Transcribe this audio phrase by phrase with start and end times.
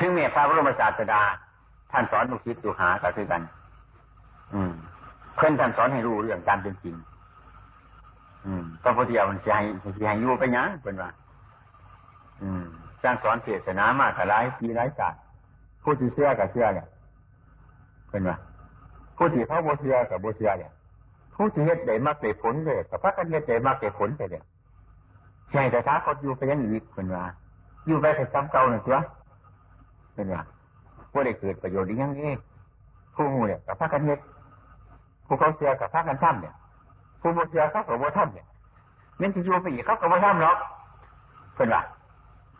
[0.00, 1.22] ถึงแม้พระบรมศาสดา
[1.92, 3.42] ท่านสอนลูกศิษย์ลูกหาก็คือกัน
[4.54, 4.72] อืม
[5.36, 6.94] เพื่อนท่านสอนให้รู้เรื่องการเป็นจริง
[8.46, 9.64] อืมพระพุทธเจ้ามันจะให้
[10.00, 11.10] จะให้อยู่ไปยังเป็นว่า
[12.42, 12.64] อืม
[13.02, 15.20] สร้างสอนเทศนามากหลายปีหลายศาสตร์
[15.82, 16.86] ผู้ที่เชื่อกับเชื่อเนี่ย
[18.10, 18.36] เป็นว่า
[19.16, 20.72] ผู้ที่เขาโบเชื่อกับโบเชื่อเนี่ย
[21.34, 24.42] ผู้ที่เฮ็ดได้มากได้ผลเลยกับพระกันเฮ็ดได้มากได้ผลไปเลย
[25.52, 27.24] ใช่แต่ถ้าเขาอยู่ไปยังอีกเป็นว่า
[27.86, 28.98] อยู่ไปแต่ซ้ำเก่าหนึ่งตัว
[30.20, 30.44] เป็นว่า
[31.12, 32.32] ผู้ได้เกิดประโยชน์อีกอย่างนี้
[33.14, 34.18] ผู้หูเนี่ยกับพระกันเฮ็ด
[35.26, 36.54] ผู้เขาเชื่อกับพระกันทำเนี่ย
[37.20, 38.46] ผู้โบเชื่อเขากับโบทำเนี่ย
[39.20, 40.56] นั่นจะอยู่ไปอีกเขากับโบทำหรอก
[41.56, 41.82] เป็นว่า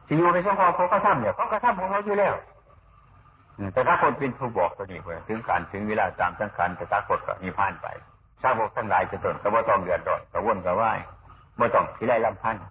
[0.06, 2.34] ที่อยู่ในช่องคอเขาก็ทำเนี่ยเขาก็ทำของเขาอยู่แล้ว
[3.72, 7.86] แต่ถ้าคนเป็นผู้บอกตัวนี้เพื่อถึงการถึงเวลาตามสังขารแต่ถ้าคนก็มีผ่านไป
[8.42, 10.98] ชาวบกทั้งหลายจะตนก็บ่ต้องเดือดร้อนกระวนกระวาย
[11.58, 12.70] บ่ต้องที่ไรลำพันอืม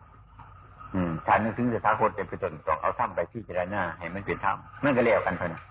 [1.26, 5.64] ถ้านึกถึงสถาคตเป็นต้นต้องเอาถ้ำไปที่เจรณาให้มันเป็นถ้ำมันก็เลี้ยวกันเท่านั้น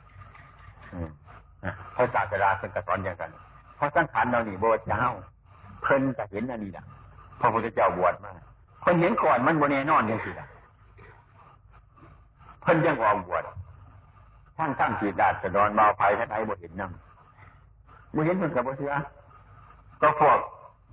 [1.95, 3.31] พระศาสดาเป็นกระสอนอย่างกัน
[3.77, 5.03] เพราะสังขารเรานี่โบเจ้า
[5.83, 6.85] เพิ่นจะเห็นอันนี้นะ
[7.41, 8.31] พระพุทธเจ้าบวชมา
[8.85, 10.49] คนเห็นก่อนมันโบแน่นอนย่างสิละ
[12.63, 13.43] เพิ่นยังออกบวช
[14.59, 16.91] ทั้งทั้งจีดาจะดอนเบาภัยท่านไอ้บทเห็นนั่ง
[18.15, 18.93] บ่เห็นเพิ่นกับบ่เชื่อ
[20.03, 20.39] ก็พวก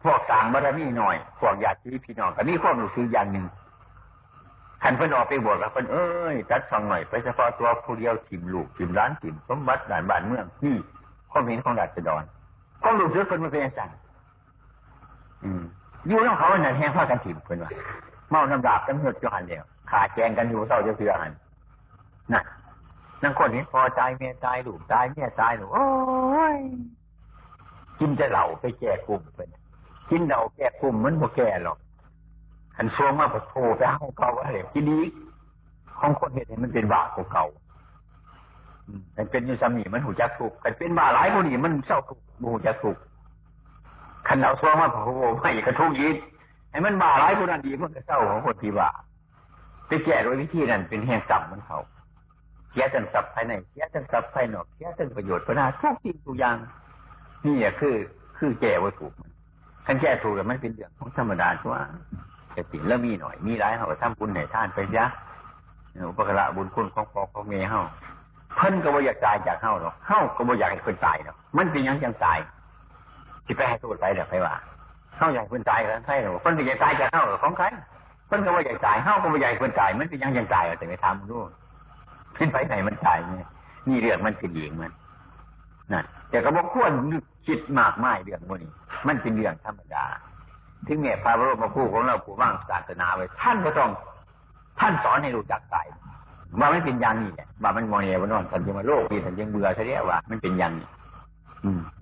[0.04, 3.46] พวกต่างบารมีหน่อย พวกญาติพี่น้องก็มีความรู้สึกอย่างหนึ่ง
[4.88, 10.76] ขันเพิ่นออกไปบวชแล้วเพิ่นเอ้ยจัดฟังหน่อยไปเฉพาะตัวผู้เดียวถิ่มลูกถิ่มร้านถิ่มสมบัติด่านบ้านเมืองนี่
[11.32, 12.24] ความเห็นของราษฎร
[12.84, 13.90] ก็รู้สึกคนมาเป็นสั่ง
[16.08, 17.72] อยู่น้องเขาเนี่ยแห้งผ้ากันถิ่มเพิ่นว่า
[18.30, 21.32] เมาน้ำดาบกันหดจหันเดียวขาแกงกันอยู่เศร้าจะเสือหัน
[22.34, 22.44] น่ะ
[23.24, 25.88] นั่งคนนี้พอใจเมียตายลูกตายเมียตายหนูโอ้
[26.56, 26.58] ย
[28.00, 29.40] กินจะเหล่าไปแก้กลุ่มไป
[30.10, 31.78] กินเหล่าแก้กลุ่มมันบ่แก่หรอก
[32.76, 35.00] ขันช่วงมาพอโทไปห้องเก่าอะไรกินดี
[36.00, 37.46] ของคนเห็นมันเป็นบาปเก่า
[39.18, 42.98] มันเป็นอยู่สามีมันหูจักถูกกันเป็นบาหลายคนนี่มันเศร้าถูกหูจักถูก
[44.28, 45.10] ขันเราช่วงมาพอโท
[45.42, 46.16] ไม่กระทุกยิด
[46.72, 48.90] ไอ้มันบาหลายคนนั้นดีมันก็เศร้าของคนที่บา
[49.88, 51.80] ไปแก้โดยวิธีนั้นเป็นแห่งสัมมันเขา
[52.72, 56.58] เสียจังสับภายในเสียจังสับภายนอกเสียจังประโยชน์ปัญหาทุกสิ่งทุกอย่าง
[57.46, 57.96] นี่อะคือ
[58.38, 59.32] คือแก้วัตถุมัน
[59.86, 61.76] ขันแก้ถูกแต่มันเป็นเรื่องของธรรมดาชัว
[62.56, 65.06] แต่สิ่งแล้วมีหน่อย มีร้ายเขาก็ทำบุญให้ท่านไปยะ
[66.10, 67.82] อุปการะบุญคุณของพ่อของเมย์เฮา
[68.56, 72.40] เพิ่นก็บ่อยากตายจากเฮาหรอกเฮาก็บ่อยากให้คนตายหรอกมันเป็นยังจังตาย
[73.46, 74.54] ที่ไปให้โทษไปเดี๋ยวไปว่า
[75.18, 77.66] เฮาอยากคนตายกันใช่หรอเพิ่นก็อยากตายจากเฮาหรอของใคร
[78.28, 81.42] เพิ่นก็บ่อยากตายเฮาก็บ่อยากคนตาย มันเป็นยังจังตายแต่ไม่ทำรู้
[82.38, 83.50] ขึ้นไปไหนมันตายเนี่ย
[83.88, 84.92] นี่เรื่องมันเป็นเองมัน
[85.92, 88.72] นั่นแต่ก็บอกควรนึกคิดมากไม่เรื่องพวกนี้
[89.08, 90.06] มันเป็นเรื่องธรรมดา
[90.88, 93.90] ถึงแม้พระบรมครูของเราผู้ว่างศาสนาไว้ท่านก็ต้อง
[94.80, 95.88] ท่านสอนให้รู้จักตาย
[96.60, 97.32] ว่าไม่เป็นอย่างนี้
[97.64, 100.88] ว่ามันโมเนวันนอนท่านยังมาโลกนี่ท่านยังเบื่อเสียว่า มันเป็นอย่างนี้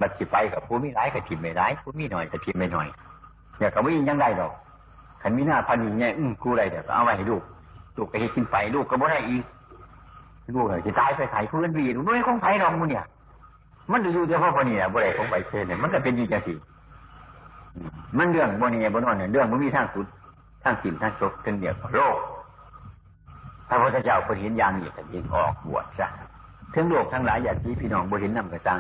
[0.01, 2.87] บัดสิไปกับผู้มีร้ายกับทิมไม่ร้ายผู้มีหน่อยกับทิมไม่หน่อย
[3.59, 4.53] อย่ากับไม่ยิงยังได้ดอก
[5.21, 7.43] ขันมีหน้าพันนี้เนี่ยอืมกูอะไรเดี๋ยวเอาไว้ให้ลูก
[7.97, 9.43] ลูกไปให้กินไปลูกก็บ่ได้อีก
[10.55, 13.05] ลูกจะตายไปไถ่เพื่อนวีหนูไม่คงไถ่รองมึงเนี่ย
[13.91, 16.53] มันอยู่เฉพาะคนนี้นะบ่ได้ของไปเช่นเนี่ยมันก็เป็นอยู่จังสิ
[18.17, 20.05] มันเรื่องบนนี้บนนั้นเนี่ยเรื่องมันมีทางสุด
[20.63, 22.17] ทางสิ่งทางจบเป็นเดียวกับโลก
[23.67, 26.07] พระพุทธเจ้าคนเห็นยางนี่แต่ยิงออกบวชซะ
[26.73, 28.79] ถึงโลกทั้งหลายอย่าชี้พี่น้องบนเห็นนำกระจัง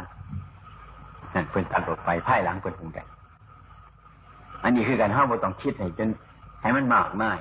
[1.33, 2.99] นั่นเป็นตัดออกไปพ่ายหลังเป็นภูมิใจ
[4.63, 6.09] อันนี้คือการห้ามบ่ต้องคิดให้จน
[6.61, 7.37] ให้มันมากมาย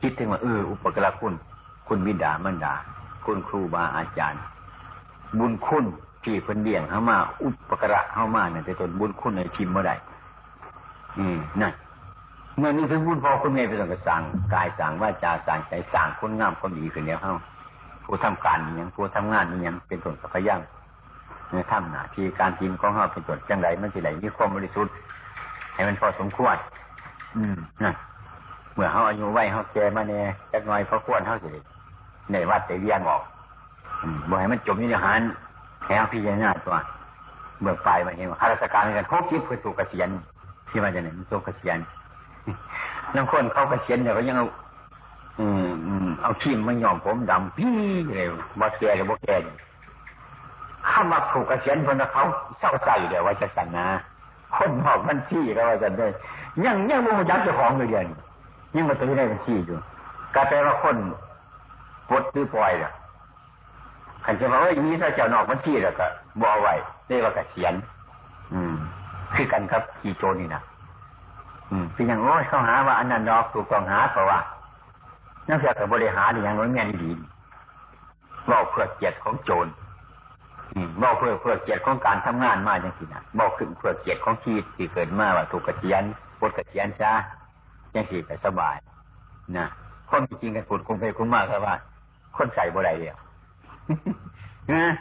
[0.00, 1.34] คิดถึงว่าเอออุปกรณ์คุณ
[1.88, 2.74] คุณบิดามันดา
[3.24, 4.42] คุณครูบาอาจารย์
[5.38, 5.84] บุญคุณ
[6.24, 9.92] ที่เพิ่นเลี้ยงเข้ามา อุปกระเข้ามาเนี่ยแต่ตนบุญคุณในทิมเมื่อใด
[11.18, 11.72] อืมนั่น
[12.58, 14.22] เมื่อนี้ถึงบุญพอคุณแม่ไปต้องกระสั่ง
[14.54, 17.34] กายสั่งว่าจาสั่งใจสั่งคนงามคนดีขึ้นแล้วเฮา
[18.04, 20.60] ผู้ทำการอย่างผู้ทำงานอย่างเป็นต้นสัพยัง
[21.50, 24.94] เนี่ยทำหนาที่การทีมของเฮาเป็นต้นจังไรมันสิไหลมีความบริสุทธิ์
[25.74, 26.56] ให้มันพอสมควร
[27.36, 27.94] อืมนั่น
[28.74, 31.48] เมื่อเขาอายุไว้เขาแก่มาเนี่ยจักน่อยเขาควรเขาสิ
[32.32, 33.22] ในวัดแต่เรียนออก
[34.28, 35.22] บ่ให้มันจมอยู่ในหัน
[35.84, 36.76] แค่พิจารณาตัว
[37.60, 40.08] เมื่อไปมาเห็นว่าข้าราชการกันครบคิดเพื่อถูกเกษียณ
[40.70, 41.78] ที่มาจากไหนมันถูกเกษียณ
[43.14, 44.46] น้ำคนเขาเกษียณเนี่ยก็ยังเอา
[45.40, 47.74] อืมอืมเอาขี้มันยอมผมดำพี่
[48.08, 48.26] เลย
[48.60, 49.36] บ่แก่หรือบ่แก่
[50.88, 52.24] ข้ามาถูกเกษียณคนเขา
[52.58, 53.86] เศร้าใจเดี๋ยวว่าจะสั่นนะ
[54.56, 56.06] คนบอกบัญชีก็ว่าจะได้
[56.64, 58.06] ยังยังมุ่งยักเจ้าของเลยเดียน
[58.74, 59.78] ยังมาตื้อได้บัญชีอยู่
[60.34, 60.96] กลายเป็นว่าคน
[62.08, 62.92] ปดหรือปล่อยเนี่ย
[64.24, 66.06] ขันจะบอกว่าอย่างนี้ถ้าเจ้านอกบัญชีแล้วก็
[66.42, 66.74] บอไว้
[67.06, 67.74] เรียกว่าเกษียณ
[69.34, 70.62] คือกันครับขี่โจนี่นะ
[71.70, 74.38] อืมเป็นอย่างโอ้ยเขาหาว่าอันนั้นดอกถูกต้องหาเพราะว่า
[75.48, 77.10] นั่นเสียกับบริหารอย่างน้อยแม่นดี
[78.50, 79.66] บอกเพื่อเกียรติของโจร
[81.02, 86.02] บอกเพื่อเพื่อเกียรติของการทำงานมาอย่างสินะบอกขึ้นเพื่อเกียรติของชีวิตที่เกิดมาว่าถูกกระเจียน
[86.38, 87.12] ปวดกระเจียนช้า
[87.92, 88.76] อย่างสี่ก็สบาย
[89.56, 89.66] นะ
[90.10, 91.74] คนจริงกันปวดคงไปคงมากครับว่า
[92.36, 93.16] คนใส่บ่ได้เดียว
[94.72, 94.92] นะ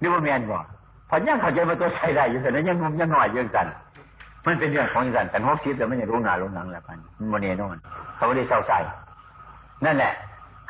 [0.00, 0.58] นี่ว่าแมนบ่
[1.08, 3.66] พอยังเข้าใจมาตัวใส่ได้อยู่แต่นั้นยังยังหน่อยยังกัน
[4.46, 7.76] มันเป็นเรื่องของกันแต่หกสิบแต่ไม่รู้หนารู้หนังแล้วกันมันโมเนนอน
[8.16, 8.72] เขาไม่ได้เศร้าใจ
[9.84, 10.12] นั่นแหละ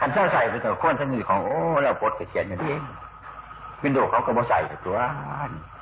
[0.00, 2.76] คันเศร้าใจเป็นตัวคนสนิทของโอ้เราปดเขียนอย่างนี้
[3.80, 4.98] เป็นดูเขาก็บ่ใส่ตัว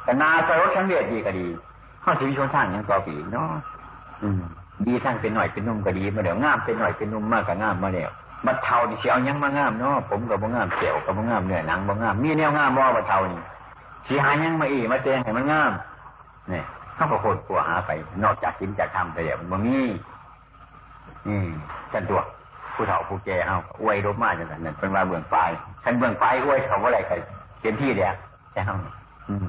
[0.04, 1.46] แต่นาสรสทั้งเวียดดีก็ดี
[2.04, 3.50] ข้าชีวิตชนทางยังต่อปีเนาะ
[4.86, 8.10] ดีทั้งเป็นหน่อยเป็นนุ่มก็ดีมาเดี๋ยวงามเป็นหน่อยเป็นนุ่มมากก็งามมาแล้ว
[8.46, 13.40] บัดเทาดิเชียวยังมางามเนาะผมกับบ่งามเสียวกับบ่งามเนื้อหนังบ่งามมีแนวงามบ่บัดเทานี่
[14.06, 15.72] สีหายังมาอีมาเตงให้มันงาม
[16.50, 16.64] เนี่ย
[16.94, 17.90] เขาก็โคตรกลัวหาไป
[18.24, 19.78] นอกจากกินจากทำไปเดี๋ยวมันมี
[21.26, 21.48] อืม
[21.92, 22.20] กันตัว
[22.74, 25.50] ผู้เฒ่าผู้แก่เอาอวยรบมากจังนั้นเป็นว่าเบื้องปลาย
[25.84, 27.20] ฉันเบื้องปลายอวยเขาว่าอะไรกัน
[27.60, 28.14] เต็มที่เดียว
[28.52, 28.76] แต่เอา
[29.28, 29.44] อืม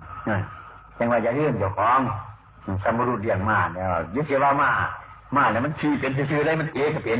[0.98, 2.00] จังว่าจะเรื่องเจ้าของ
[2.84, 3.86] สมรุษเรียงมาเนี่ย
[4.16, 4.70] ยึดเสียว่ามา
[5.36, 7.20] มาเนี่ยมันชีเป็นชื่อได้มันเอกเป็น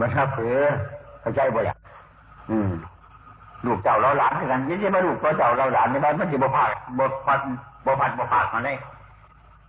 [0.00, 0.58] มันถ้าเผือ
[1.20, 1.76] เข้าใจบ่อยอะ
[2.50, 2.70] อืม
[3.66, 7.40] ลูกเจ้าเราหลานกันยึดเสียมาลูกเจ้าเราหลานในบ้านมันจะบ่ผัดบ่ผัด
[7.86, 8.74] บ่ผัดบ่ผัดมาได้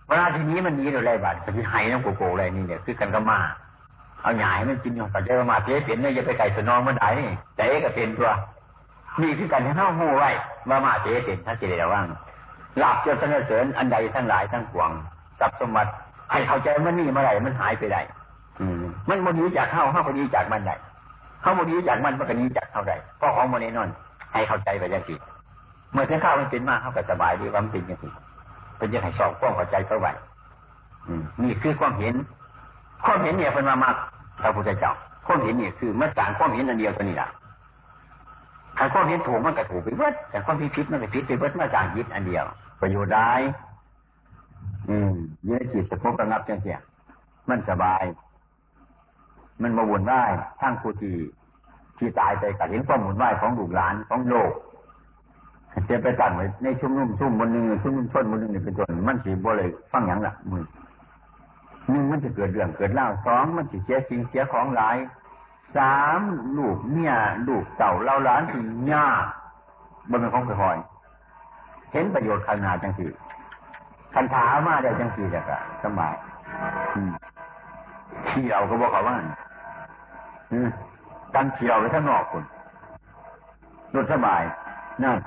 [0.08, 3.38] เวลาทีนี้มันนี้เราไรบาดที่ไห้น้ำโกโก้อะไรนี่เนี่ยคือกันก็มา
[4.22, 8.30] เอาหยายมันกินอย่างปัจจัยมาเจ๊เปลี่ยนเนี่ยจะไปไก่สนองมันได้นี่แต่เอก็เป็นตัว
[9.20, 10.30] มีคือกันให้เข้าหูไว้
[10.68, 12.06] ว่ามาเจ๊เป็นถ้าเจ๊ได้ว่าง
[12.78, 14.90] หลับจนสนเสริญอันใดทั้งหลายทั้งปวง
[15.40, 15.90] กับสมบัติ
[16.32, 18.00] ให้เข้าใจมันนี่เมื่อไหร่มันหายไปได้
[19.08, 20.74] มันมันนี้จากเข้าเข้าพอดีจากมันได้
[21.46, 23.88] เขาพอดีจากมันมันก็นี้จากเข้าได้ก็ของโมนแน่นอน
[24.32, 25.14] ให้เข้าใจไปยังสิ
[25.92, 28.08] เมื่อเส้นข้าวมันเป็นมากเขากับสบายดีความจริงยังสิ
[28.78, 30.12] เป็นยังไงสอบความเข้าใจเท่าไหร่
[31.42, 32.14] นี่คือความเห็น
[33.04, 33.94] ความเห็นเนี่ยเป็นมามาก
[34.42, 34.92] พระพุทธเจ้า
[35.26, 37.28] ความเห็นเนี่ยคือเมื่อสารความเห็นอันเดียวตัวนี้แหละ
[38.76, 42.44] ถ้าความเห็นถูกมันก็ถูกไปเบิดแต่ความผิดผิดมันก็ผิดไปเบิดมาจากยึดอันเดียว
[42.80, 43.30] ประโยชน์ได้
[44.88, 45.14] อืม
[45.46, 46.78] เยอะจิตสะพกระงับจังเสีย
[47.48, 48.04] มันสบาย
[49.62, 50.12] มันมาวนไหว
[50.60, 51.14] ทั้งผู้ที่
[51.98, 54.52] ที่ตายไปกับเห็นความหมุนไหวของลูกหลานของโลก
[55.90, 60.64] จะไปตั้งไว้ในชุมนุ่มชุ่มบนหนึ่งชุ่มนุ่มชนบนหนึ่งเป็นต้นมันสีบ่เลยฟังอย่างละมือ
[61.90, 64.96] หนึ่งมันจะเกิดเรื่องเกิดเล่าสองมันจะเสียสิ่งเสียของหลาย
[65.76, 66.20] สาม
[66.58, 67.14] ลูกเนี่ย
[67.48, 69.24] ลูกเต่าเล่าล้านสี่ยาก
[70.10, 70.76] บนเป็นของคอย
[71.92, 73.10] เห็นประโยชน์ขนาดจังสี่
[74.14, 76.14] คันถามาได้จังสี่จะกะสบาย
[78.28, 79.16] ที่เราก็บอกเขาว่า
[81.34, 82.44] การเที่ยวไปข้างนอกคน
[83.94, 84.42] รถสบาย
[85.04, 85.18] นั่น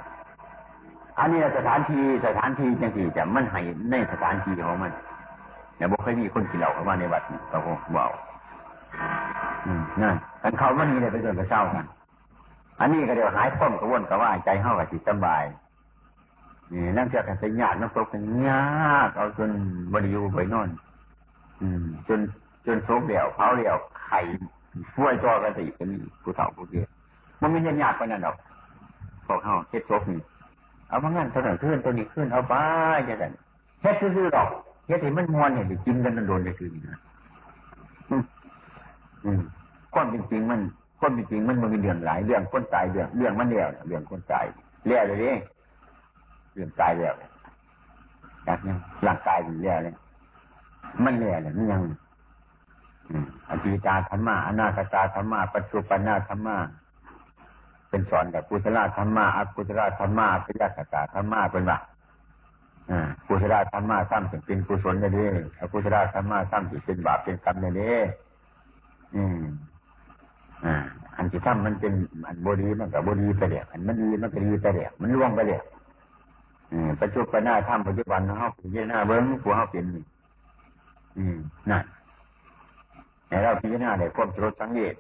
[1.20, 3.62] อันนี้สถานที่สถานที่จังสี่จะมันให้
[3.92, 4.92] ในสถานที่ของมัน
[5.78, 8.12] เนี่ยบอกเคยมีคนกินเหล้าเข้ามาในวัดนี่เราก็บอก
[9.66, 11.86] อืมนั่นกันเขาวันนี้เลยไปเดินไปเศร้ากัน
[12.80, 15.44] อันนี้ก็เดี๋ยวหายพ้นกระวนกระว่าใจเข้ากับจิตสบาย
[16.72, 18.64] นี่นั่งเจอกันเป็นญาติน้ำตกเป็นญา
[19.08, 19.50] ติเอาจน
[19.94, 20.70] บริยูไปนอน
[21.62, 22.20] อืม จน
[22.66, 24.20] จนโซกเดี่ยวเผาเดี่ยวไข่
[24.96, 25.90] ฟ้วยจอกันติเป็น
[26.24, 26.86] ผู้เฒ่าผู้เดีย
[27.42, 28.36] มันไม่ญาติไปนั่นหรอก
[29.28, 30.20] พวกเขาเฮ็ดโซกนี่
[30.90, 32.54] เอามางั้นตัวหนึ่งขึ้นตัวนี้ขึ้นเอาไป
[33.06, 33.34] อย่างนั้น
[33.82, 34.48] เฮ็ดซื่อๆหรอก
[34.88, 37.00] เฮ็ดให้มันมวนเห็นกินกันโดนๆไปคือนะ
[39.24, 39.42] อืม
[39.94, 40.60] ความจริงๆมัน
[41.00, 44.46] ความจริงมันมันมีเรื่องหลายเรื่องคนตายเรื่องเรื่องมันเดียวเรื่องคนตาย
[44.86, 45.32] เลี้ยเลยดิ
[46.54, 47.14] เรื่องตายแล้ว
[48.48, 48.74] จากนี้
[49.08, 49.96] ร่างกายมันเลี้ยเลย
[51.04, 51.82] มันเลี้ยเลยมันยัง
[53.50, 56.56] อธิตาธรรมะอนาคตาธรรมะปัจจุบันาธรรมะ
[57.90, 61.80] เป็นสอนกับกุศลธรรมะอกุศลธรรมะอภิญญาสตาธรรมะเป็นว่า
[63.28, 65.26] กุศลธรรมะสร้างเป็นกุศลเลยดิ
[65.60, 67.92] อกุศลธรรมะสร้างเป็นบาปเป็นกรรมเลยดิ
[69.16, 69.40] อืม
[70.66, 70.76] อ่า
[71.16, 71.94] อันที่ทำมันเป็น
[72.28, 75.62] อันบดีมันกับบดีไปเดียอันมันดีมันก็ดีไปเดียมันล่วงไปเดีย
[76.72, 80.04] อืมปัจจุบันหน้าทำปัจจุบันเขาเป็นหน้าเบิ้งผัวเขาเป็นนี่
[81.18, 81.38] อืม
[81.70, 81.84] นั่น
[83.30, 84.96] ในเราพิจารณาได้ความสลดสังเกต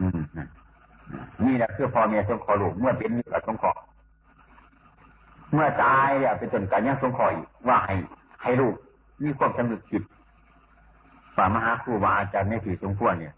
[0.00, 0.20] อืม
[1.44, 3.72] นี่แหละคือพ่อเมียสงขอลูกเมื่อเป็นอยู่กับสงขอ
[5.52, 7.94] เมื่อตายเนี่ยเป็นต้นการยังสงขออีกว่าให้
[8.42, 8.74] ให้ลูก
[9.22, 10.02] มีความสำนึกจิต
[11.36, 13.34] ฝ่ามหาครูบาอาจารย์ในที่สมควรเนี่ย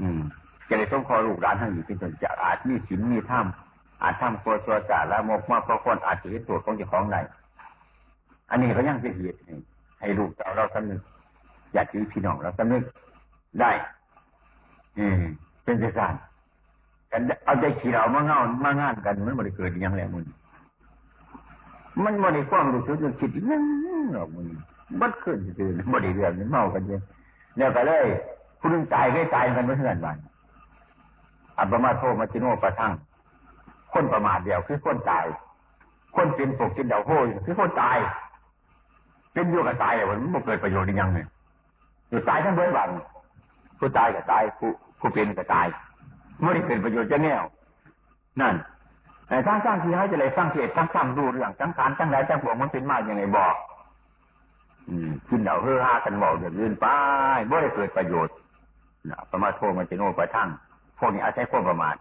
[0.00, 0.20] อืม
[0.68, 3.46] จะได้สงขอลูกหลานทั้งอยู่เป็นต้นจะอาจมีศีลมีธรรม
[4.02, 7.16] อาจทำโกชัวจ่าและมกมาเพราะคนอาจจะเห็นตัวของเจ้าของใด
[8.50, 9.38] อันนี้ก็ยังเป็นเหตุ
[10.00, 11.00] ให้ลูกเจ้าเราสำนึก
[11.72, 12.82] อยากที่พี่น้องเราสำนึก
[13.60, 13.70] ได้
[14.98, 15.20] อืม
[15.64, 16.14] เป็นเจ้าร
[17.10, 20.24] กันเอาใจขี่เรามาเงามางานกันมันบริเกิดยังแล้วมึง
[22.04, 23.62] มันบริความรู้สึกคิดนั่น
[24.14, 24.46] หรอกมึง
[25.00, 27.02] บัดขึ้นตื่นบริเรื่องเมากันเยอะ
[27.56, 28.04] เนี่ยก็เลย
[28.60, 30.16] คุณตายก็ตายกันเมื่อเดือนวัน
[31.58, 32.92] อัปมาโทมาจิโนประทัง
[33.92, 35.24] คนประมาทเดียวคือคนตาย
[36.16, 37.98] คนเป็นปกกินเดาโหยคือคนตาย
[39.32, 42.90] เป็นอยู่กับตายมันไม่เกิดประโยชน์ยังไงอยู่ตายทั้งเบิดวัน
[43.78, 45.66] ผู้ตายกับตายผู้ผู้เป็นกับตาย
[46.42, 47.42] ไม่ได้เป็นประโยชน์จะแน่ว
[48.40, 48.54] นั่น
[49.28, 53.54] แต่ทั้งสร้างที่ให้จะเลยสร้างเกิดทั้งซ้ำดูเรื่องทั้งการทั้งหลายทั้งปวงมันเป็นมาอย่างไรบอก
[55.28, 56.86] กินเดาเฮือฮากันบอกเดือดรื่นไป
[57.48, 58.34] ไม่ได้เกิดประโยชน์
[59.10, 60.48] นะประมาทโทมันจะโน่ประทัง
[60.98, 61.96] พวกนี้อาศัยคนประมาท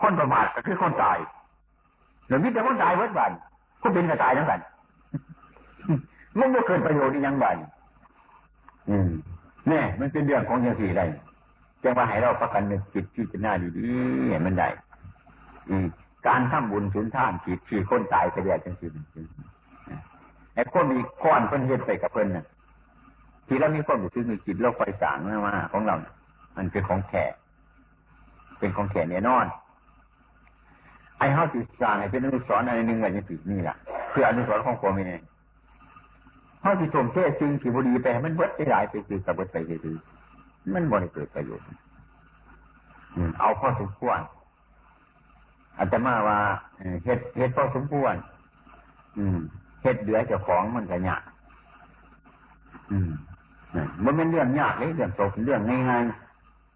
[0.00, 1.18] คนประมาทก็คือคนตาย
[2.26, 3.32] หรือมิแต่คนตายเวิร์ดบัน
[3.82, 4.60] ก็เป็นกระตายทั้งกัน
[6.38, 7.56] มันก็เกิดประโยชน์อีกยังบัน
[8.88, 9.08] อืม
[9.68, 11.06] เนี่ยมันเป็นเรื่องของยังสี่ได้
[11.82, 14.68] จังว่าให้เราประกันนึกจิตที่จะหน้าดีๆเนี่ยมันได้
[15.68, 15.86] อืม
[16.26, 18.90] การทำบุญสุนท่านจิตที่คนตายไปเดียจังสี่
[20.54, 22.46] ไอ้คนมีก้อนเพิ่นเฮ็ดไปกับเพิ่นน่ะ
[23.46, 25.96] ที่เรามีความรู้สึกมีจิตเราคอยสางมาของเรา
[26.56, 27.32] มันเป็นของแขก
[28.58, 29.46] เป็นของแขกเนี่ยนอน
[31.18, 33.76] ไอ้เฮาสิสร้างให้เป็นอนุสรณ์อะไรหนึ่งอะไรอย่างนี้นี่แหละ
[34.12, 35.22] คืออนุสรณ์ของความมีเอง
[36.62, 39.96] เฮาสิสมเทสิ่งที่บุรีไปมันเบิดไปหลายไปคือกับเบิดไปคือ
[40.74, 41.66] มันบ่ได้เกิดประโยชน์
[43.40, 44.20] เอาพอสมควร
[45.78, 46.38] อาตมาว่า
[47.04, 48.14] เฮ็ดเฮ็ดพอสมควร
[49.18, 49.38] อืม
[49.82, 51.22] เฮ็ดเหลือเจ้าของมันก็ยาก
[52.92, 53.10] อืม
[54.04, 55.60] มันเป็นเรื่องยากเลยเรื่องตเป็นเรื่อง
[55.90, 56.02] ง่าย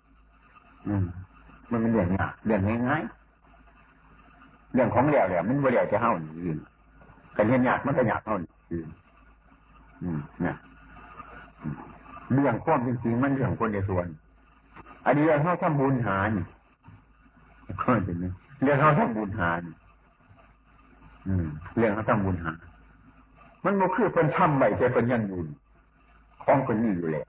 [0.07, 1.05] ๆอืม
[1.71, 6.59] มันเป็นเรื่องยากเรื่องง่ายๆเรื่องของแล้วแล้วมันบ่แล้วจะเฮาอื่น
[7.37, 8.35] กันเรียนยากมันก็ยากเฮา
[8.73, 8.89] อื่น
[10.42, 10.56] เนี่ย
[12.35, 14.06] เรื่องความจริงๆมันเรื่องคนเดียวส่วน
[15.06, 16.44] อันนี้เรื่องเขาทำบุญหานี่
[17.82, 18.16] ก็เป็น
[18.62, 19.75] เรื่องเขาทำบุญหานี่
[21.76, 22.52] เรื่องเขาทำบุญหา
[23.64, 25.47] มันบ่คือเป็นทำไปแต่เป็นยังบุญ
[26.44, 27.26] ของคนนี้อยู่แล้ว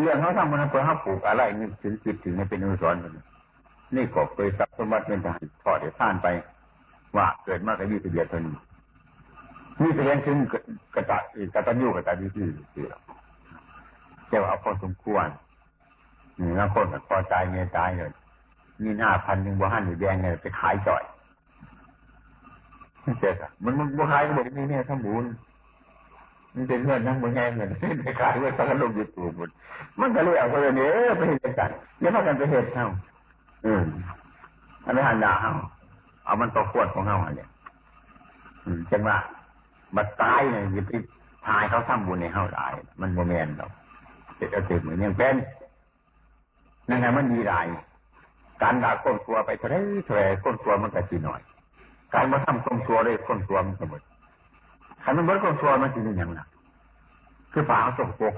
[0.00, 3.12] เรื่องเขาทำมันเพื่อเขาปลูกอะไรนี่ถึงจิตถึงไม่เป็นอุสรกัน
[3.96, 6.26] นี่ก็เคยสับสมบัติเป็นทหารทอดเดี๋ยวท่านไป
[7.16, 8.56] ว่าเกิดมากกว่ายี่สิบเดือนเท่านี้
[9.80, 10.36] นี่จะเรียนถึง
[10.94, 11.18] กระตั
[11.54, 12.84] กระตันยูกระตันยูที่ที่
[14.28, 15.28] เจ้าเอาพอสมควร
[16.40, 18.12] นี่แล้วคนพอตายเมียตายเลย
[18.82, 21.02] มีหน้าพันหนึ่งบัวหันหรือแดงเนี่ยไปขายจ่อย
[23.20, 23.30] เจ๊
[23.64, 25.24] มันมันบัวขายก็บอกนี่เนี่ยทำบุญ
[26.54, 27.68] มันเป็นเงินนั่งบนแง่เงิน
[28.02, 29.32] ไปขายไว้สักลงยูทูบ
[30.00, 32.86] มันก็เลยเอาไปเนี่ยไปเห็นกันเดี๋ยวมากันไปเหตุเท่า
[33.64, 33.82] อืม
[34.84, 35.50] อันนี้หันดาเฮา
[36.24, 37.48] เอามันตัวขวดของเฮาเนี้ย
[38.64, 39.16] อืมจังว่า
[39.96, 41.04] บัดตายเนี่ยยิบ
[41.46, 43.68] ทายเขาทำบุญในเฮาหลาย มันโมเมนต์เรา
[44.36, 45.36] เจ็ดเจ็ดเหมือนยังเป็น
[46.88, 47.66] นั่นไงมันมีหลาย
[48.62, 51.40] การด่าคนตัวไปเท่าไรเท่าไรคนตัวมันก็จีหน่อย
[52.14, 54.02] การมาทำคนตัวเลยคนตัวมันก็หมด
[55.04, 56.40] ขันมันบิดคนตัวมันจีนี่ยังไง
[57.52, 58.34] คือฝาเขาส่งโปก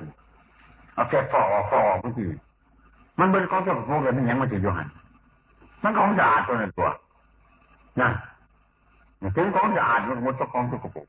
[0.95, 2.25] เอาแค่ฟอฟอมันจี
[3.19, 4.89] มันเบิดของส่งโปกเลยมันยังมันจีอยู่หัน
[5.83, 6.89] มันของสะอาดตัวนั้นตัว
[8.01, 8.13] นั่น
[9.37, 11.07] ถึงของสะอาดมันหมดของสกปรก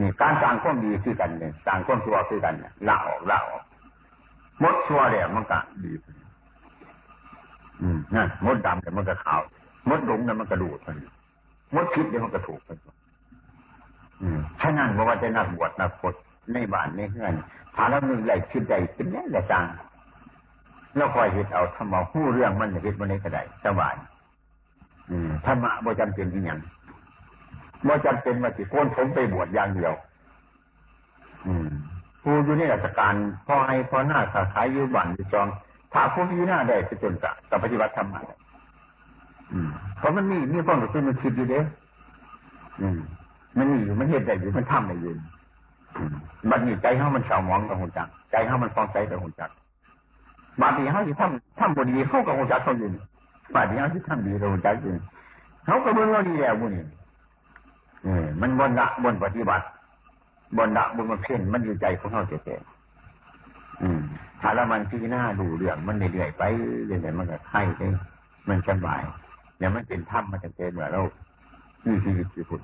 [0.00, 3.62] นี่การสร้างความดีคือกันเนี่ยสร้างความชั่วคือกันเนี่ยละออกละออก
[4.62, 5.92] มดชั่วเนี่ยมันก็ดี
[7.82, 9.40] อืมนั่นมดดำแต่ยมันก็ขาว
[9.88, 10.88] มดหลงเนี่ยมันกระดูดไป
[11.74, 12.70] มดคิดเนี่ยมันก็ถูกไป
[14.22, 16.14] อืมฉะนั้นบอกว่าจะนักบวชนักพจ
[16.52, 17.34] ในบ้านในเฮือน
[17.74, 19.64] ถ้าเราหนึ่งใหญ่คิดใหญ่เป็นแน่ละจัง
[20.96, 23.94] แล้วคอยเห็ดเอาทำเอาผู้เรื่องมันเห็ดมันในกระได้สบาย
[25.10, 26.58] อืมธรรมะบ่จำเป็นที่ยัง
[27.86, 29.92] บ่จำเป็นมาสิโกนผมไปบวชอย่างเดียว
[31.46, 31.68] อืม
[32.22, 33.14] ผู้อยู่ในราชการ
[33.46, 35.48] พอให้พอหน้าขาขายอยู่บ้านอยู่จอง
[35.92, 38.20] ถ้าผู้อยู่หน้าได้ไปจนกะกับปฏิบัติธรรมะ
[39.98, 41.60] เพราะมันมีมีความรู้สึกมันคิดอยู่เด้
[42.80, 42.98] อืม
[43.56, 45.14] มันมีอยู่มันเห็นได้อยู่มันทำได้อยู่
[46.50, 49.50] บัดนี้ใจเขามันเฉาหมองกับหุ่นจักใจเขามันฟองใจกับหุ่นจัก
[50.60, 52.88] บางทีเขาที่ทำทำบุญดีเขากับหุ่นจักเขาอยู่
[53.54, 54.92] บางทีเขาที่ทำดีกับหุ่นจักอยู่
[55.66, 56.86] เขาก็เบิ่งเราดีแล้วบุญนี่
[58.40, 59.64] มันบนละบนปฏิบัติ
[60.56, 64.00] บนละบนมันเพ่นมันอยู่ใจของเขาเจ๋ๆอืม
[64.40, 66.42] ถ้าละมันที่หน้าดูเรื่องมันเรื่อยๆไป
[66.86, 67.88] เรื่อยๆมันก็ไข่ได้
[68.48, 69.02] มันสบาย
[69.58, 71.02] เนี่ยมันเป็นถ้ำมันจะเป็นเหมือนเรา
[71.86, 72.60] มีชีวิตที่คุณ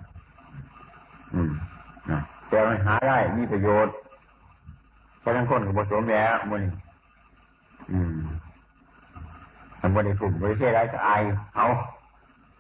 [1.35, 1.53] อืม
[2.11, 3.95] นะแต่มันหาได้มีประโยชน์
[5.21, 6.63] เพราะทั้งคนของผสมแล้วมัน
[7.93, 8.19] อืม
[9.81, 11.23] ทำบริสุทธิ์บริเทศไรก็อาย
[11.57, 11.67] เอา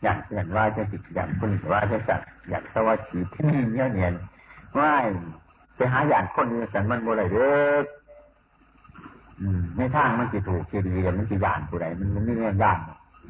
[0.07, 4.15] อยากอยากว่าจะติดอย่ากคุณว่าจะจัดอย่ากสวัสดีที่นี่เนี่ยเนียน
[4.79, 4.93] ว่า
[5.77, 7.85] ไปหาอย่างคนนี้สันมันโมไรเด้อ
[9.41, 12.79] อืมในทางมันจะถูกจะดีแต่มันจะยานผู้ใดมันมันไม่เงื่อนยาน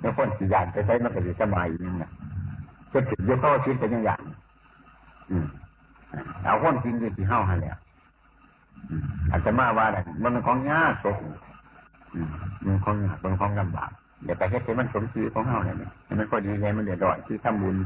[0.00, 1.94] แล้วคนสียานไปใช้มันก็จะสบายอย่าง
[2.92, 4.20] จะถึงยกเข้าชิดเป็นอย่าง
[5.30, 5.46] อืม
[6.44, 7.76] เอาคนจริงคือที่เฮ้าหันแล้ว
[9.30, 11.16] อาจจะมาว่าอะไรมันเป็นของยากศพ
[12.64, 13.90] มันของหนักมันของลำบาก
[14.24, 15.76] เดี๋ยวไปเฮ็ดให้มันสมชื่อของเฮาเนี่ย
[16.08, 17.76] มันก็ดีไงมันเดือดร้อนที่ทำบุญ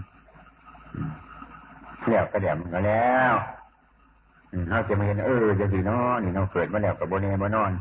[2.00, 3.34] เที่ยวกระเดี่ยมก็แล้ว
[4.68, 7.72] เฮาจะมาเห็นเออจะดีเนาะนี่เราเกิดมาแล้วกับโบเน่บ่นอน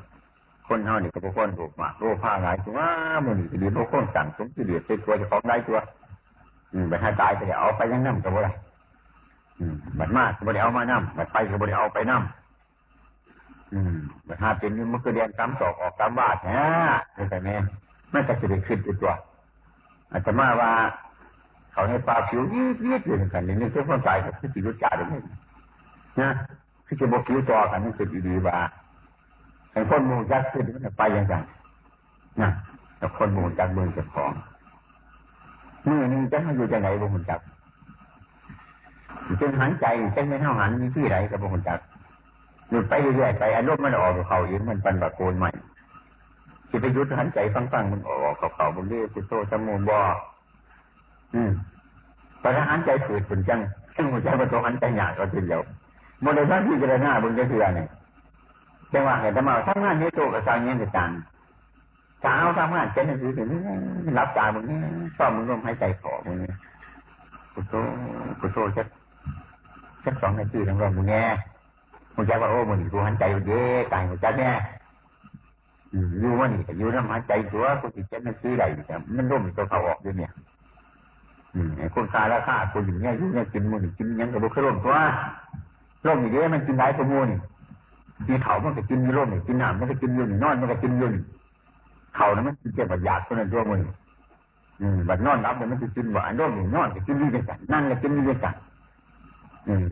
[0.67, 2.79] คนเฮานี่กับพวกคนถูกมากโลภะหลายตัว
[3.25, 5.77] มันนี่ดีพวกคนสั่งสมที่เดือดเป็นตัวจะของได้ตัว
[6.73, 8.51] อืมไปให้ตายไปเอาไปยังน้ำกับบ่ได้
[9.59, 13.95] อืมบัดมากก็บ่ได้เอามาน้ำบัดไปก็บ่ได้เอาไปน้ำอืม
[14.27, 16.65] บัดหาเป็นมันก็เรียนตามสอกออกตามบาดฮะ
[17.13, 17.49] เข้าใจไหม
[18.13, 19.13] มันก็จะได้ขึ้นตัว
[20.11, 20.71] อาจจะมาว่า
[21.71, 25.13] เขาให้ปลาผิวยืดยืดอยู่กันนี่นี่คือคนตายกับที่รู้จักได้ไหม
[26.19, 26.29] นะ
[26.85, 28.57] ที่จะบอกผิวจอกันนั่นคือดีๆว่า
[29.71, 31.35] ไอ้คนมูจักขึ้นมันไปยังไง
[32.41, 32.49] นะ
[32.97, 34.31] แต่คนมูจักเมืองเจ้าของ
[35.87, 37.39] มือนึงจะมาอยู่จะไหนบุญจัก
[39.41, 39.85] จึงหันใจ
[40.15, 41.79] จึงไม่เท่าหันมีที่ไหนกับบุญจัก
[42.69, 45.49] หยุดไปเรื่อยๆไปอารมณ์มันออกเขาเองมันปันบะโกนใหม่
[46.69, 49.97] ที่ไปยุดหันใจฟังๆมันออกกับเขาบนเรื่อยพุทโธจมูกบ่
[51.33, 51.51] อืม
[52.41, 53.59] พอหันใจฝืดฝืนจัง
[53.95, 55.61] ซึ่งหัวใจประตูหันใจหยาดก็ทีเดียว
[56.21, 57.87] โมเดลท่านที่เจริญหน้าบนเรือเนี่ย
[58.93, 61.09] จังหวะเห็นธรรมะทั้งงานนี้โตกับสร้างเงี้ยจะจัง
[62.21, 63.49] เช้าทำงานเจ็ดนาทีถึง
[64.17, 64.77] รับตามึงนี่
[65.17, 66.51] ชอบมึงลมหายใจขอมึงนี่
[67.53, 67.73] กุโต
[68.39, 68.87] กุโตชัก
[70.03, 71.23] ชักสองนาทีทั้งรอบมึงแง่
[72.15, 74.51] มึงจะว่าโอ้มึงกูหันใจเย้ตายมึงจะแน่
[76.19, 80.31] อยู่ว่านี่อยู่น้ำหายใจตัวกูติดเจ็ดนาทีไรแต่มันร่มตัวเขาออกด้วยเนี่ย
[81.95, 84.95] คนตายแล้วฆ่าคนอย่างเงี้ยอยู่เนี่ยกินมึงกินยังกับบุคคลร่มตัว
[86.05, 87.37] ร่มอย่างเงี้ยมันกินได้ตัวมูนี่
[88.27, 91.13] กินเขามันก็กินร่มนี่กินน้ำมันก็กินยุ่นนอนมันก็กินยุ่น
[92.15, 93.81] เขานั้นมันกินเจ็บบัดยากคนนั้นตัวมึง
[94.81, 98.55] อืมบัดนอนรับเนี่ยมันจะกินหวานนอนนอนจะกินนี่กันนั่งก็กินนี่กัน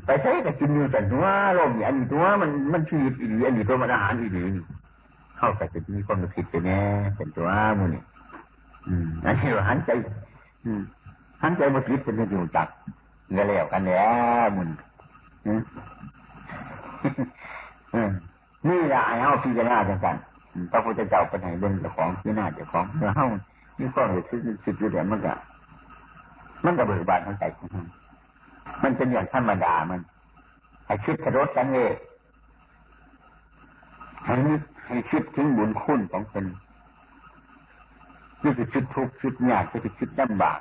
[0.05, 1.25] ไปใช้ก็กินนี่กันตัว
[1.57, 4.43] ลมอันนี้ตัวมันมันชีวิตอีดีอันนี้ตัวมันอาหารอีดี
[5.37, 6.79] เข้าไปจะมีความรู้สึกไปแน่
[7.15, 8.01] เป็นตัวมึงนี่
[8.87, 9.91] อืมอันนี้เราหันใจ
[10.65, 10.81] อืม
[11.43, 12.67] หันใจมาคิดเป็นเรื่องอยู่จัก
[13.33, 14.07] เงี้ยแล้วกันแล้
[14.43, 14.69] วมึง
[18.67, 20.15] นี่แหละไอ้เอาพิจารณาจังกัน
[20.71, 23.25] พระพุทธเจ้าเป็นไหนเบิ่งเจ้าของที่หน้าเจ้าของเมื่อเฮา
[23.79, 25.33] มีความรู้สึกสึกอยู่เดี๋ยวมันก็
[26.65, 27.85] มันก็เบิกบานของใจของมัน
[28.83, 29.99] มันเป็นอย่างธรรมดามัน
[30.85, 31.91] ให้คิดกระโดดกันเลย
[34.25, 34.33] ให้
[34.87, 36.45] ให้คิดถึงบุญคุณของคน
[38.43, 40.59] นี่คือคิดทุกข์คิดยากคือคิดลำบาก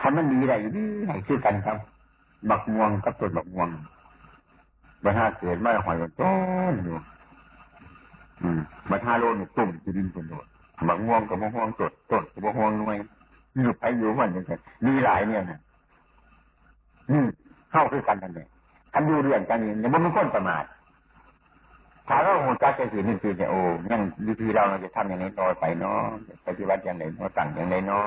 [0.00, 1.78] ถ้ามันมีอะไรนี่ให้คิดกันครับ
[2.50, 3.68] บักม่วงกับต้นบักม่วง
[5.04, 6.32] บัดห้าเกิดมาหอยต้
[6.72, 6.94] นอยู่
[8.42, 10.46] อืมบัดห้าโลนตุ่มจะดินคนโดด
[10.88, 12.96] บักม่วงกับมะม่วงสดต้นกับมะม่วงน่วย
[13.60, 14.52] อยู่ไปอยู่วันยังไง
[14.86, 15.60] มีหลายเนี่ยนะ
[17.10, 17.26] อืม
[17.70, 18.48] เข้าคือกันนั่นเอง
[18.94, 20.64] อันดูเรื่องกันนี่ยังมันคนประมาท
[22.08, 23.60] ถ้าเราหัวใจจะสีนี่คือเนี่ยโอ้
[23.90, 26.00] ยังวิธีเราเราจะทำอย่างไรน้อยไปเนาะ
[26.46, 28.06] ปฏิบัติอย่างไรเนาะสั่งอย่างไรเนาะ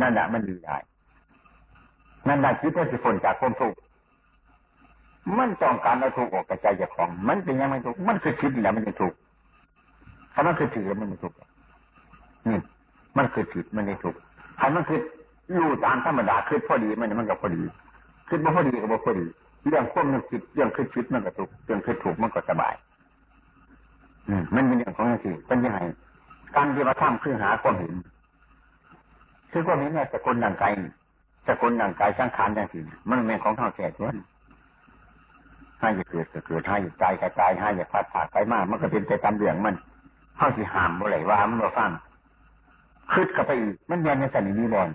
[0.00, 0.76] นั่นแหละมันดีได้
[2.28, 3.78] นั่นแหละคิดว่าจะพ้นจากความทุกข์
[5.38, 9.16] มันต้องการเอาทุกข์ออกกระจายจากของ มันเป็นยังไงทุกข์มันคือคิดแล้วมันจะทุกข์
[10.34, 11.36] ถ้ามันคือถือมันไม่ทุกข์
[12.48, 12.58] นี่
[13.16, 14.18] มันคือผิดมันไม่ทุกข์
[14.58, 15.00] ถ้ามันคือ
[15.56, 17.62] รู้ตามธรรมดาคือพอดีมันมันก็พอดี
[18.28, 19.26] คือบ่พอดีก็บ่พอดี
[19.68, 22.74] เรื่องควบมันคิดเรื่องคือคิดมันก็ทุกข์เรื่องคือถูกมันก็สบาย
[24.40, 25.80] มมันเป็นเรื่องของสิ่เป็นยังไง
[26.56, 27.94] การที่มาทำคือหาความเห็น
[29.52, 30.66] คือความเห็นเนี่ยสกุลดังไกล
[31.46, 34.14] สกุลดังไกลสังขารดังสิมันเป็นของเท่าแก่ทวน
[35.80, 39.76] ให้จะเกิดก็เกิดให้จะตายก็ตายให้จะพัดผ่าไปมาก มันก็เป็นไปตามเรื่องมัน
[40.36, 41.90] เท่าที่หามบ่ไหลว่ามันมาฟัง
[43.12, 44.88] คืดกับไปอีกมันยันในสันนิบอน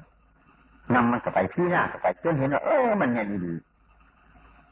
[0.95, 3.53] นำมันกับไปพี่หน้ากับไปจนเห็นว่าเออมันยันดี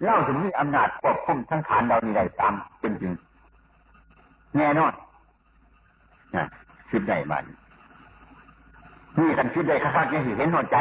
[0.03, 3.13] เล่าถึงมีอำนาจควบคุมทั้งฐานเรานี่ได้ตามเป็นจริง
[4.57, 4.93] แน่นอน
[6.35, 6.45] นะ
[6.89, 7.45] คิดได้มัน
[9.19, 10.77] นี่กันคิดได้คักๆยังเห็นหัวใจ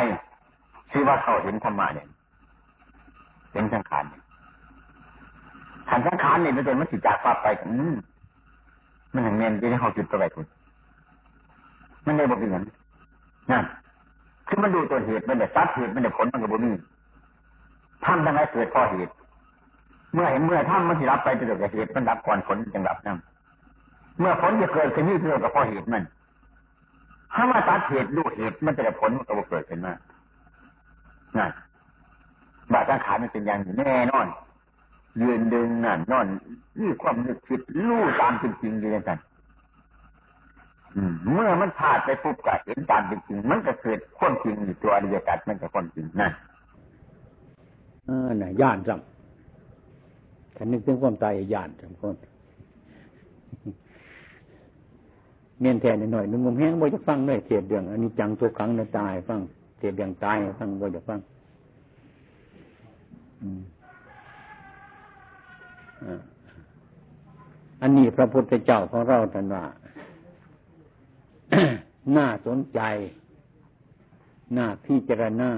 [0.90, 2.07] ชื่อว่าเขาเห็นธรรมะเนี่ย
[3.52, 4.22] เห็นสังขารเนี่ย
[5.90, 7.94] ขันสังขารเนี่ยมันเป็นมันสิจากฟ้าไปอืม
[9.12, 10.46] มันอย่างเงี้ยที่เขาจุดตัวไปคุณ
[12.07, 12.64] มันได้บอกอย่างนั้น
[13.50, 13.64] นั่น
[14.46, 16.72] คือมันดูตัวเหตุมันเด็ดตัดเหตุมันเด็ดผลมันกับบุมี
[18.04, 19.12] ทำทั้งไรเกิดข้อเหตุ
[20.14, 23.18] เมื่อเห็นเมื่อทำมันสิรับไปเป็นตัวเหตุมันรับก่อนผลจึงรับนั่น
[24.18, 26.04] เมื่อผลจะเกิดขึ้นนี่คือกับข้อเหตุมัน
[27.35, 29.94] ถ้ามาตัดเหตุดูเหตุมันจะได้ผลมันก็เกิดขึ้นมา
[31.37, 31.50] นั่น
[32.72, 34.26] บาดสังขารมันเป็นอย่างแน่นอน
[35.22, 36.26] ยืนดึงนั่นนอน
[36.81, 39.18] นี่ความนึกคิดรู้ตามจริงๆอยู่ในกัน
[41.33, 46.33] เมื่อมันผ่านไปปุ๊บก็เห็นตามจริงๆมันก็เกิดความจริงอยู่ตัวอริยสัจมันก็ความจริงนั่น
[48.09, 52.16] อ่าน่ะย่านจำถ้านึกถึงความตายย่านจำคน
[55.61, 59.40] เมียนแทนหน่อยนึงงมแห้งบ่จะฟังเลยเทศเรื่องอันนี้จังตัวครั้งนะตายฟัง
[59.79, 61.18] เทศเรื่องตายฟังบ่จะฟัง
[67.83, 69.64] อันนี้พระพุทธเจ้าของเราท่านว่า
[72.16, 72.81] น่าสนใจ
[74.57, 75.51] น่าพิจารณา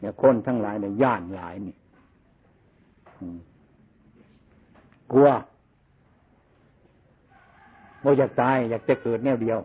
[0.00, 1.74] เนี่ยคนทั้งหลายเนี่ยย่านหลายนี่
[5.12, 5.28] กลัว
[8.02, 9.58] บ่อยากตายอยากจะเกิดแนวเดียว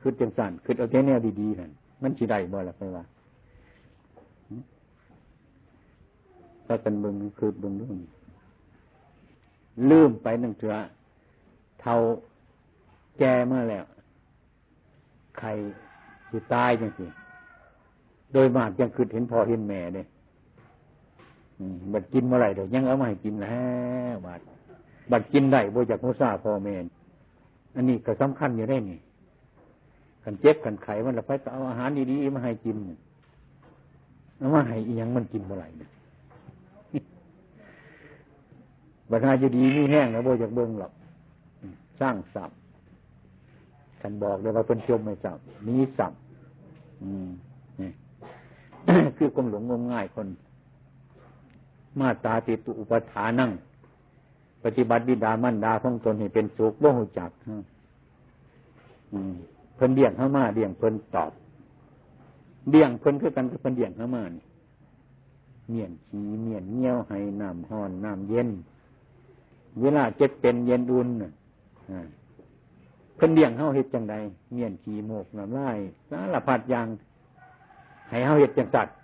[0.00, 1.70] คือจังสันคือเอาแค่แนวดีๆนั่น
[2.02, 3.04] มันสิได้บ่ล่ะไปว่า
[6.66, 7.98] ถ้ากันเบิ่งคือเบิ่งนู่น
[9.90, 10.74] ลืมไปนั่งเถื่อ
[11.80, 11.96] เท่า
[13.18, 13.84] แก่มาแล้ว
[15.38, 15.48] ใคร
[16.30, 17.06] สิตายจังสิ
[18.32, 20.06] โดยมากยังคือเห็นพ่อเห็นแม่เนี่ย
[21.92, 23.60] บัดกินเมื่อไรเดี๋ยวยังเอามาให้กินแล้
[24.14, 24.40] วบัด
[25.10, 26.74] บัดกินได้บ่จากมุสาพ่อแม่
[27.74, 28.98] อันนี้ก็สำคัญอยู่ได้นี่
[30.22, 32.76] กันเจ็บกันไขมันละไปเอาอาหารดีๆมาให้กิน
[34.38, 35.88] เอามาให้อีหยังมันกินเมื่อไรเนี่
[39.10, 40.92] บัดนาจะดีนี่แห้งแล้วบ่จากเบิ้งหรอก
[42.00, 42.50] สร้างสับ
[44.00, 45.38] กันบอกเลยว่าเป็นชมไม่สับ
[45.68, 46.12] นี้สับ
[47.02, 47.28] อืม
[47.80, 47.90] นี่
[49.18, 50.28] คือกลมหลงงมง่ายคน
[51.98, 53.50] มาตาติตุอุปทานั่ง
[54.66, 57.30] ปฏิบัติบิดามันดาของตนให้เป็นสุขบ่หูจัก
[59.76, 61.32] เพิ่นเดี่ยงเข้ามาเดี่ยงเพิ่นตอบ
[62.70, 64.42] เดี่ยงเพิ่นคือกันกับเพิ่นเดี่ยงเข้ามานี่
[65.70, 68.48] เมียนขี้เมียนเงี้ยวให้น้ำห้อนน้ำเย็น
[69.80, 71.08] เวลาเจ็บเป็นเย็นอุ่น
[73.16, 74.14] เพิ่นเดี่ยงเข้าเฮ็ดจังใด
[74.52, 75.78] เมียนขี้โมกน้ำลาย
[76.10, 76.86] สารพัดอย่าง
[78.10, 78.94] ให้เฮาเห็ดจังสัตว์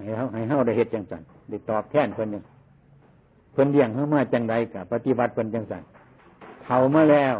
[0.00, 2.42] ให้เฮาให้เฮาได้เห็ดจังสัตว์ได้ตอบแทนเพิ่นยัง
[3.54, 5.90] เพิ่นเลี้ยงเฮามาจังใดกับปฏิบัติเพิ่นจังสัตว์
[6.64, 7.36] เท่ามาแล้ว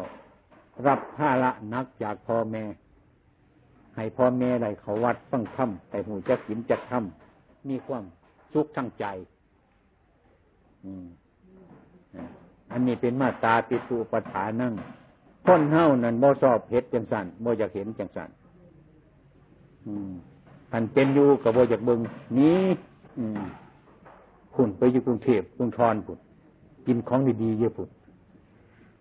[0.87, 2.65] รับภาระนักจากพ่อแม่
[3.97, 7.05] ให้พ่อแม่ได้เขาวัดฟังธรรมแต่หูจักกินจักธรรม
[7.69, 8.05] มีความ
[8.53, 9.05] สุขทั้งใจ
[12.71, 14.73] อันนี้เป็นมาตาปิตุปฐานั่ง
[15.45, 18.31] พ้นเฮ้านั่นโมสอบเห็ดจังสันโมอยากเห็นจังสัน
[20.73, 22.01] อันเป็นอยู่กับว่าจากเบิง
[22.39, 22.61] นี้
[24.55, 26.19] คุณไปอยู่กรุงเทพกรุงทอนผุด
[26.87, 27.89] กินของดีๆเยอะผุด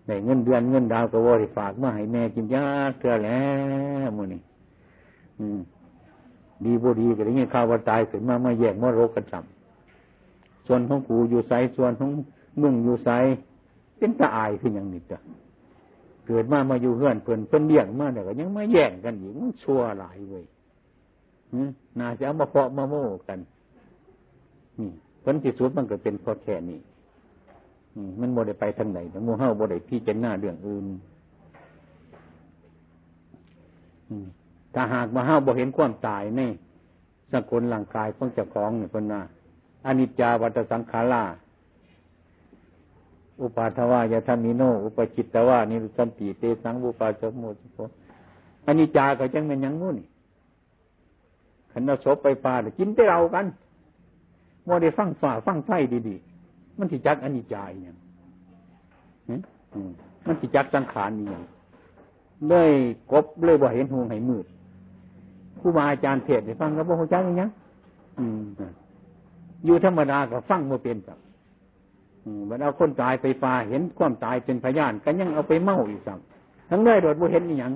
[0.08, 2.66] ในเงินเดือนเงินดาวกับว่าที่ฝากมาให้แม่กินยา
[3.00, 3.44] เกลือแล้
[4.06, 4.42] วมือนี่
[6.66, 12.10] ดีบ่ดีก็ได้ยินข่าวว่าตายขึ้นมามาแยกมาโรคกระจำส่วนของกูอยู่ไซส่วนของ
[12.62, 13.10] มึงอยู่ไซ
[13.98, 15.20] เป็นตาอายขึ้นอย่างนี้จ้ะ
[16.28, 20.46] เกิดมามาอยู่เพื่อนเพื่อนเพื่อนเลี้ยงมาเนี่ยก็ยังมาแย่งกันอยู่มันชั่วหลายเว้ย
[22.00, 23.39] น่าจะเอามาเพาะมาโม่กัน
[24.80, 24.89] นี่
[25.24, 26.80] ผลที่สุดมันก็เป็นพอแค่นี้
[28.20, 30.86] มันโมได้ไปทางไหนแต่มูเฮาโมได้พี่เจนหน้าเรื่องอื่น
[34.74, 36.42] ถ้าหากมาเฮาบ่เห็นความตายใน
[37.32, 39.22] สกุลร่างกายของเจ้าของเนี่ยคนน่า
[39.86, 41.24] อนิจจาวัตสังขารา
[43.42, 47.78] อุปาทวายาธามิโน อุปจิตตวานิรุสันติเตสังบุปาจโมจิโพ
[48.66, 50.08] อันนี้จาก็จังเป็นยังงู้นี่
[51.72, 53.46] ขันเราศพไปปลากินแต่เรากัน
[54.65, 55.71] โมได้ฟังฝ่าฟังไฟ
[56.08, 57.95] ดีๆ มันที่จักอันนี้จายเนี่ย
[60.26, 61.28] มันที่จักสังขารนี่
[62.49, 62.71] เลย
[63.12, 64.45] กบเลยบ่เห็นหงให้มืด
[65.60, 67.49] ครูบาอาจารย์เทศให้ฟังก็บ่เข้าใจยัง
[69.65, 71.17] อยู่ธรรมดาก็ฟังโมเป็นกับ
[72.49, 76.19] มันเอาคนตายไปปลาเห็นความตายเป็นพยานกันยังเอาไปเมาอีกสัม
[76.69, 77.73] ทั้งได้โดดบ่เห็นนี่ยัง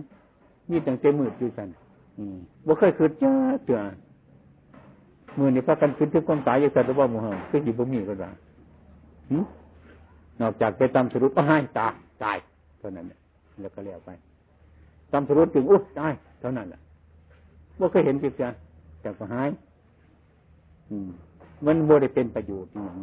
[0.72, 1.70] นี่ตั้งแต่มืดอยู่สัน
[2.66, 3.34] บ่เคยคืดเจ้า
[3.66, 3.82] เจ้า
[5.38, 8.30] มือนี่พากันคืดถึงความตายอย่างสัตว์ว่ามูฮัมคือหิบ่มีก็ได้
[10.42, 12.38] นอกจากไปตำสรุปก็ให้ตายตาย
[12.80, 13.06] เท่านั้น
[13.62, 14.10] แล้วก็เลี้ยวไป
[15.12, 16.80] ตำสรุปถึงอุ๊ยตายเท่านั้นแหละ
[17.80, 18.50] บ่เคยเห็นจิตจ้า
[19.02, 19.50] แต่ก็หาย
[21.66, 22.94] มันบ่ได้เป็นประโยชน์อย่า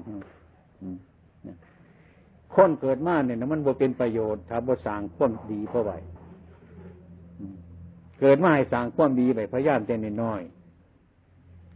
[1.55, 1.57] ง
[2.55, 5.97] คนเกิดมาเนี่ยมันบ่เป็นประโยชน์ถ้าบ่สร้างความดีเพราะไว้
[8.21, 10.43] เกิดมาให้สร้างความดีไปพยายามแต่น้อย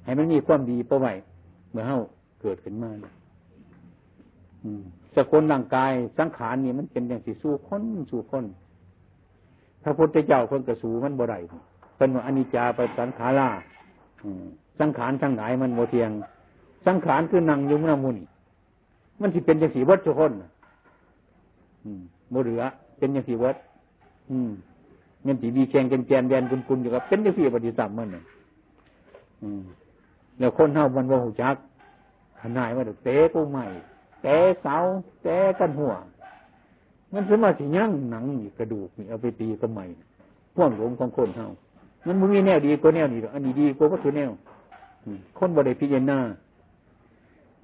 [0.08, 1.12] ให้มันมีความดีเพระไว้
[1.70, 1.98] เมื่อเฮา
[2.40, 2.90] เกิดขึ้นมา
[5.14, 8.44] สกุลร่างกายสังขารนี่มันเป็นอย่างสิสู้คนสู้คน
[9.82, 11.38] พระพุทธเจ้าคนกระสูมันบ่ได้
[11.96, 13.48] เป็นว่าอนิจจาไปสังขารา
[14.80, 16.10] สังขารทั้งหลายมันโมเทียง
[16.86, 18.16] สังขารคือนั่งยุ่งน้ำมุน
[19.20, 20.32] มันที่เป็นอย่างสีวัดทุกคน
[22.30, 22.62] โมเหลือ
[22.98, 23.56] เป็นอย่างสีวัด
[24.48, 24.50] ม
[25.22, 28.24] เงินสีดีแข่งกันแกนแดนกุนกุนอยู่กับเป็นอย่างสีปฏิสัมมันเนี่ย
[30.38, 31.56] แล้วคนเท่ามันว่าหูจัก
[32.40, 33.64] ขนายว่าเตะกูใหม่
[34.22, 34.76] แต่เสา
[35.22, 35.92] แต่กันหัว
[37.12, 39.84] มันสมาธิยั่งหนังนี่กระดูกนี่เอาไปตีก็ใหม่
[40.54, 41.46] พ่วงหลงของคนเฮา
[42.06, 44.30] มันมึงมีแนวดีกว่าแนวนี้หรอกอันนี้ดีกว่าวัตถุแนว
[45.38, 46.18] คนบริพิจารณา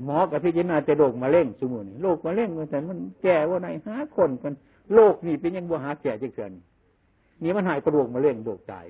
[0.05, 4.53] หมอกับพิจารณาจะโรคมาเร่งสมุนโรคมาเร่งมันแต่มันแก่ว่าไหนหาคนกัน
[4.95, 6.53] โรคนี่เป็นยังบ่หาแก่จะเกิน
[7.43, 8.85] นี่มันหายกระดูกมาเร่งโรคตาย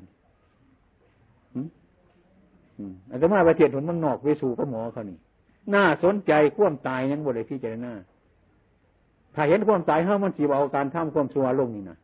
[3.10, 5.18] อาจจะมาไประเทศผลมันนอกไปสู่กับหมอเขานี่
[5.74, 7.92] น่าสนใจควมตายยังบริพิจารณา
[9.34, 11.98] ถ้าเห็นควมตายเฮ้ามันสีเอาการทำควมชัวลงนี่นะ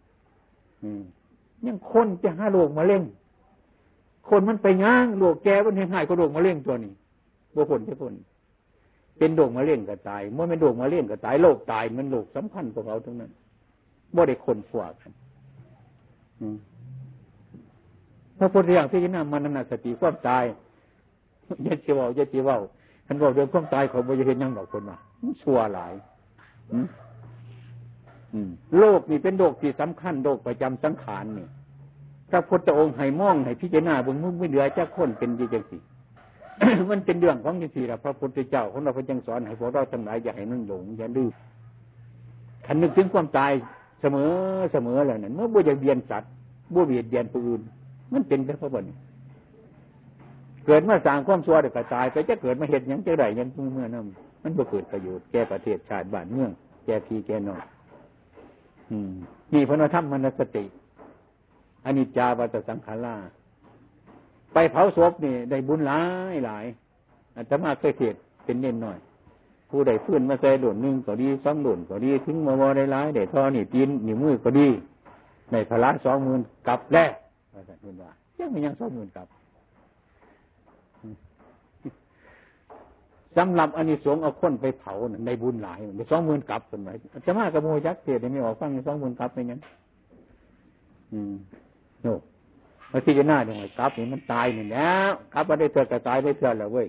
[1.66, 3.02] ยังคนจะห้าโรคมาเร่ง
[4.28, 6.92] คนมันไปย่างโรคแกมันหายก็โรคมาเร่งตัวนี้
[7.54, 8.14] บุคคลทุกคน
[9.18, 13.30] เป็นโรคมาเร่งก็ตายเมื่อเป็นโรคมาเร่งก็ตายโรคตายมันโรคสำคัญกว่าเขาทั้งนั้น
[14.14, 15.12] บ่ได้คนฝวกัน
[18.40, 20.44] พระพุทธเจ้าที่นั่นมันนาสติความตาย
[21.66, 22.50] ยัดเจียวยัดเจียว
[23.06, 24.98] ท่านบอกเรื่องความตายของบุญเห็นยังดอกคนว่า
[25.42, 25.92] ชัวหลาย
[28.78, 31.46] โลกนี่เป็นโลกที่สำคัญโลกประจำสังขารนี่
[32.30, 35.78] พระพุทธองค์ให้มองให้พิจารณาบนมุ้งไม่เหลือจะคนเป็นยี่จังสี
[36.90, 41.28] มันเป็นเรื่องของยังสี่ละพระพุทธเจ้าของเราพระจังสอนให้พวกเราทั้งหลายอย่าให้นั่งหลงอย่าดื้อ
[42.66, 43.52] ขันนึกถึงความตาย
[44.00, 44.30] เสมอ
[44.72, 46.30] เสมอแล้วนั่นเมื่อบุญจะเบียนสัตว์
[46.74, 47.62] บุญเบียดเบียนผู้อื่น
[48.12, 48.86] มันเป็นแต่พระบุญ
[50.66, 54.06] เกิดมาสร้างความชั่วเด็กตายไปจะเกิดมาเหตุยังจะได้ยังเมื่อนั้น
[54.42, 56.50] มันก็เกิดประโยชน์แก่ประเทศชาติบ้านเมือง
[56.84, 57.62] แก่พี่แก่น้อง
[59.52, 60.64] นี่พระธรรมมนสติ
[61.84, 63.16] อนิจจาวัตสังขารา
[64.52, 66.64] ไปเผาศพนี่ได้บุญหลายหลาย
[67.36, 68.98] อาตมาเคยเทศเป็นเน้นหน่อย
[69.70, 74.68] ผู้ใดฟื้นมาใส่หล่นหนึ่งก็ดีสองหล่นก็ดีถึงมาบอได้หลายได้ท่อนี่ตีนนี่มือก็ดี
[75.52, 77.12] ในพละสองหมื่นกับแรก
[77.60, 79.26] อาจารย์คุณว่ายังไม่ยังสองหมื่นกับ
[83.36, 84.92] สำหรับอันนี้สงเอาคนไปเผา
[85.26, 86.90] ในบุญหลายในสองหมื่นกับคนไหน
[87.26, 89.60] จะมากระโมยักษ์เทศไม่ออกฟังในสองหมื่นกับเป็นยัง
[91.12, 91.34] อืม
[92.02, 92.14] โน่
[92.90, 96.86] มาที่จะหน้าอย่างไรกับนี่มันตายนี่แล้วกับมาได้เถื่อนก็ตายได้เถื่อนแล้วเว้ย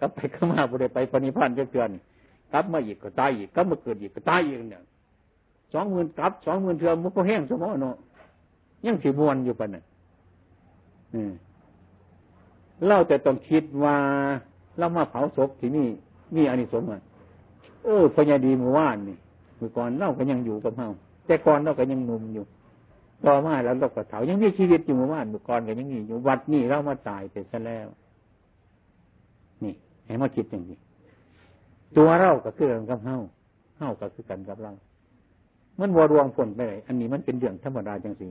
[0.00, 1.90] กับไปข้ามาบุได้ไปปณิพันธ์เถื่อน
[2.52, 4.82] กับมาอีกก็ตายอีกกับมาเกิดอีกก็ตายอีกเนี่ย
[5.72, 7.96] สองหมื่นกับสองหมื่นเถื่อนมันก็แห้งสมองเนาะ
[8.86, 9.84] ยังสีมวนอยู่ปะเนี่ย
[12.86, 13.96] เล่าแต่ต้องคิดว่า
[14.78, 15.88] เรามาเผาศพที่นี่
[16.34, 17.02] มีอานิสงส์อะ
[17.84, 19.16] เออพญาดีเมื่อวานนี่
[19.56, 20.88] เมื่อก่อนเราก็ยังอยู่กับเฮา
[21.26, 22.44] แต่ก่อนเราก็ยังหนุ่มอยู่
[23.26, 27.86] ต่อมาแล้วเราก็เถายังมีชีวิตอยู่เมื่อวานเมื่อก่อนก็ยังมีอยู่วัดนี่เรามาตายไปซะแล้ว
[29.64, 29.74] นี่
[30.06, 30.78] ให้มาคิดอย่างนี้
[31.96, 33.16] ตัวเราก็คือกันกับเฮา
[33.78, 34.72] เฮาก็คือกันกับเรา
[35.80, 38.28] มันวรวงผลไปไหนอันนี้มันเป็นเรื่องธรรมดาจังสิ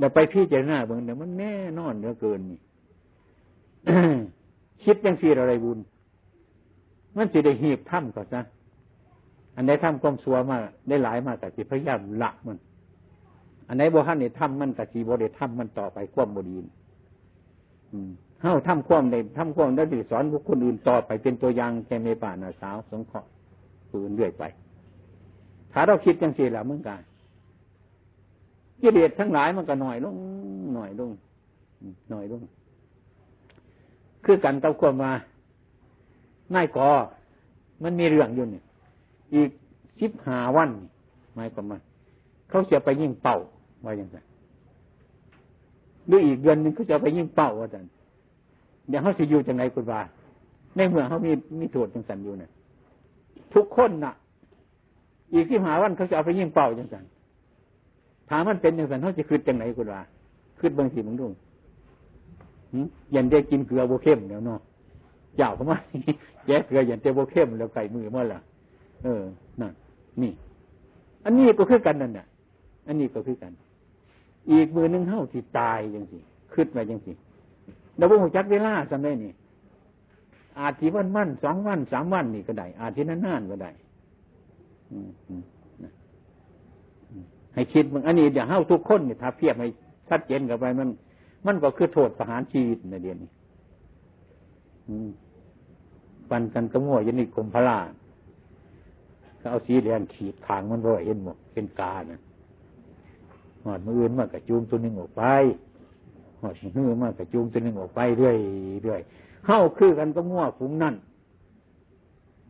[0.00, 2.60] เดี๋ยวไปพี่เจหน้าเบิ่งเดี๋ยวมันแน่นอนเหลือเกินนี่
[4.84, 5.78] คิดยังสีอะไรบุญ
[7.16, 8.44] มันสิได้หีบถ้ำก่อนนะ
[9.56, 12.58] อันไหนถ้ำก้มซัวมากได้หลายมากแต่ที่พยายามละมัน
[13.68, 16.66] อันไหนโบหันเนี่ยถ้ำมันแต่ที่โบเดถ้ำมันต่อไปควบบดีน
[18.42, 23.28] เฮ้าถ้ำควมในถ้ำควมได้ดีสอนบุคคลอื่นต่อไปเป็นตัวอย่างแค่ในป่านาสาวสงเคราะห์
[23.90, 24.44] ปืนเรื่อยไป
[25.72, 27.00] ถ้าเราคิดยังสีแล้วเมื่อกัน
[28.82, 30.14] กิเลสทั้งหลายมันก็หน่อยลง
[30.74, 31.10] หน่อยลง
[32.10, 32.42] หน่อยลง
[34.24, 35.12] คือกันกับความมา
[36.54, 36.88] ง่ายกอ
[37.82, 38.62] มันมีเรื่องอยู่นี่
[39.34, 39.50] อีก
[40.00, 40.70] สิบหาวัน
[41.34, 41.78] หมายความว่า
[42.48, 43.36] เขาจะไปยิ่งเป่า
[43.84, 44.18] ว่าอย่างไร
[46.06, 47.84] หรืออีกเดือนหนึ่งเขาจะไปยิ่งเป่าว่าจัน
[48.88, 50.00] เดี๋ยวเขาจะอยู่จังไงคุณบา
[50.76, 52.50] ในเมืองเขามีมีโทษจังสันอยู่เนี่ย
[53.54, 54.14] ทุกคนน่ะ
[55.34, 57.04] อีกที่หาวันเขาจะเอาไปยิ่งเป่าจังสัน
[58.30, 60.00] ถามมันเป็นจังสันเขาจะคืดจังไหนคุณบา
[60.60, 61.26] คืดบางทีมึงดู
[63.14, 64.60] ยันได้กินเกลือโบเข้มแล้วเนาะ
[65.36, 65.76] เจ้าเขามา
[66.46, 68.40] แย่เกลือยันเจโบเข้มแล้วไก่มือเมื่อล่ะ
[69.04, 69.22] เออ
[69.60, 69.72] นั่น
[70.22, 70.32] นี่
[71.24, 72.26] อันนี้ก็คือกันนั่นน่ะ
[72.86, 73.52] อันนี้ก็คือกัน
[74.50, 76.18] อีกมือนึงเท่าที่ตายยังสิ
[76.54, 77.12] ขึ้นมายังสิ
[77.96, 79.32] เราบ่จักเวลาสำได้นี่
[80.58, 83.70] อาที่วันมั่นสองวันสามวันนี่ก็ได้อาจที่นานก็ได้
[87.54, 89.68] ให้คิดมึงอันนี้อย่าเฮ้าทุกคนเนี่ยถ้าเพียบให้
[90.08, 90.88] ชัดเจนกับไปมัน
[91.46, 93.30] มันก็คือโทษประหารชีวิตในเดียนนี้
[96.30, 97.78] ปันกันตะมั่วยันนี่กรมพระลา
[99.40, 102.20] ก็เอาสีแดงขีดขางมันบ่เห็นหมดเป็นกานะ
[103.64, 105.22] หอดมืออื่นมากระจูงตัวหนึ่งออกไป
[106.40, 108.36] หอดมือมากระจูงตัวหนึ่งออกไปเรื่อย
[108.82, 109.00] เรื่อย
[109.44, 110.94] เข้าคือกันก็มั่วฟุ้งนั่น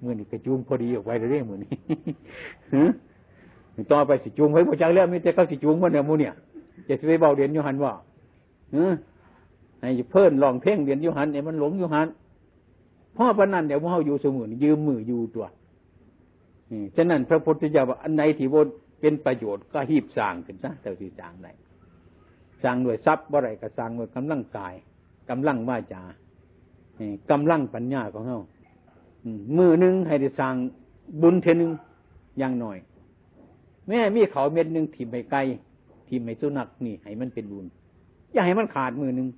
[0.03, 1.75] มือนี่กระจูงพอดีออกไปเรื่อยมือนี้
[3.93, 6.35] ต่อไปสิจูงไว้พอจังเรื่องมีแต่เขาสิจูงมันเนี่ยมูเนี่ย
[6.89, 7.93] จะไปเบาเด่นยูหันว่า
[9.81, 12.09] ให้เพิ่นลองเพ่งเรียนยุหันเนี่ยมันหลงยุหัน
[13.17, 15.47] พ่อปนันเดี๋ยวพ่ออยู่สมุนยืมมืออยู่ตัว
[16.97, 18.67] ฉะนั้นพระพุทธเจ้าว่าอันไหนที่วน
[19.01, 21.53] เป็นประโยชน์ก็หีบสร้างขึ้นซะเท่าที่สร้างได้
[22.63, 24.75] สร้างด้วยทรัพย์บ่ไรก็สร้างด้วยกำลังกาย
[25.31, 26.03] กำลังวาจา
[27.31, 28.41] กำลังปัญญาของเขา
[29.57, 30.55] มือหนึ่งให้ได้สร้าง
[31.23, 31.71] บุญเทนึง
[32.39, 32.79] อย่างหน่อย
[33.91, 35.39] แม่มีเขาเม็ดหนึ่งทิ่มไปไกล
[36.09, 37.67] ทิ่มไปสุนักนี่ให้มันเป็นบุญ
[38.33, 39.29] อย่าให้มันขาดมือหนึ่ง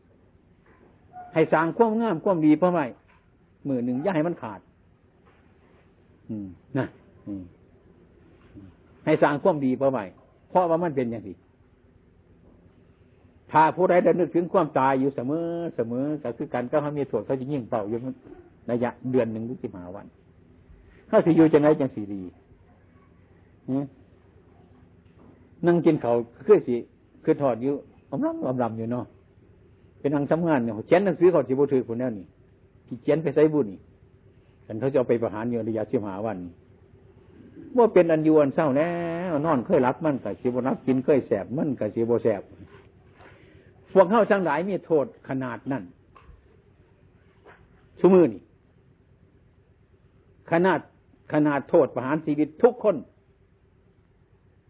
[1.35, 2.87] ให้สร้างความงามความดีเพราะไม่
[3.69, 4.61] มือหนึ่งอย่าให้มันขาด
[6.29, 6.47] อืม
[6.79, 6.87] นะ
[9.05, 10.05] ให้สร้างความดีเพราะไม่
[10.51, 11.37] เพราะว่ามันเป็นอย่างนี้
[13.53, 17.99] ถ้าผู้ใดได้นึกถึงความตายอยู่เสมอเสมอก็คือการก็เขามีโทษเขาจะยิ่งเป่าอยู่
[18.71, 20.07] ระยะเดือนหนึ่งหรือสิบห้าวัน
[21.11, 22.23] ถ้าสิอยู่จังไรจังสี่ดี
[25.67, 26.13] นั่งกินเขา
[26.47, 26.77] คือสิ
[27.25, 27.75] คือถอดอยู่
[28.11, 29.05] อมรำอมรำอยู่เนาะ
[30.01, 32.27] เป็นนังทำงานเนี่ยเขียนหนังสือเขาสิบุถือคนแนี้นี่
[32.87, 33.81] ที่เขียนไปใส่บุญนี่
[34.67, 36.39] กันเขาจะเอาไปประหารอยู่ระยะสิบหาวัน
[37.77, 38.89] ว่าเป็นอันยวนเศร้าแน่
[39.47, 42.43] นอนเคยรับมันกับสิบรับกินเคยแสบมันกับสิบแสบ
[43.93, 45.83] พวกเข้าทั้งหลายมีโทษขนาดนั้น
[47.99, 48.43] ชั่วมือนี่
[50.51, 50.81] ขนาด
[51.33, 52.97] ขนาดโทษประหารชีวิตทุกคน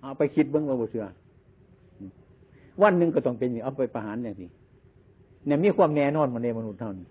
[0.02, 1.06] เอาไปคิดเบื้องว่าบุเชือ
[2.82, 4.50] วันหนึ่งก็ต้องเป็นอย่างเอาไปประหารอย่างนี้
[5.46, 7.06] เนี่ยมีความแน่นอนมาในมนุษย์เท่านี้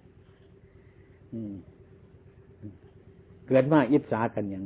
[3.47, 4.63] เกิดมาอิจฉากันยัง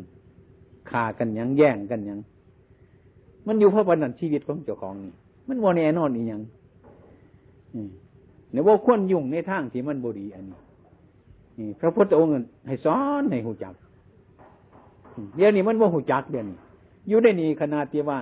[0.90, 2.20] ฆ่ากันยังแย่งกันยัง
[3.48, 5.14] มันอยู่เพราะวันนั้นชีวิตของเจ้าของนี่
[5.48, 6.42] มันวแน่นอนอีกยัง
[8.52, 10.58] เนี่ยว่าควรยุ่งในทางที่มันบดีอันนี้
[11.60, 12.32] นี่พระพุทธองค์
[12.68, 13.74] ให้สอนให้หูจัก
[15.36, 16.58] เดี๋ยวนี้มันว่าหูจักเดี๋ยวนี้
[17.08, 18.20] อยู่ได้นี่ขนาดที่ว่า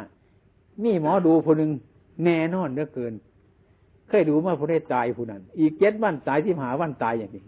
[0.84, 1.72] มีหมอดูคนหนึ่ง
[2.24, 3.14] แน่นอนเหลือเกิน
[4.08, 7.44] เคยดูมาผู้ได้ตายผู้นั้น อีกเจ็ดวันตายที่หาวันตายอย่างนี้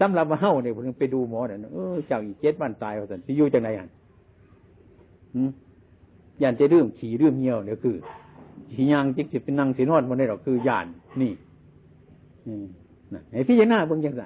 [0.00, 3.88] สำหรับมาเฮ้าเนี่ยคนนึงไปดูหมอเนี่ยเออเจ้าอีกเจ็ดวันตายเขาสันสิอยู่จังไรหัน
[6.42, 7.94] ยันจะเรื่องขี่เรื่องเงี้ยวเนี่ยคือ
[8.72, 10.86] ขี่ยางจิกจิเป็นนางสีนอดมันได้หรอกคือยาน
[11.20, 11.32] นี่
[13.32, 14.22] ไอ้พี่ยนาเบิ่งยังไง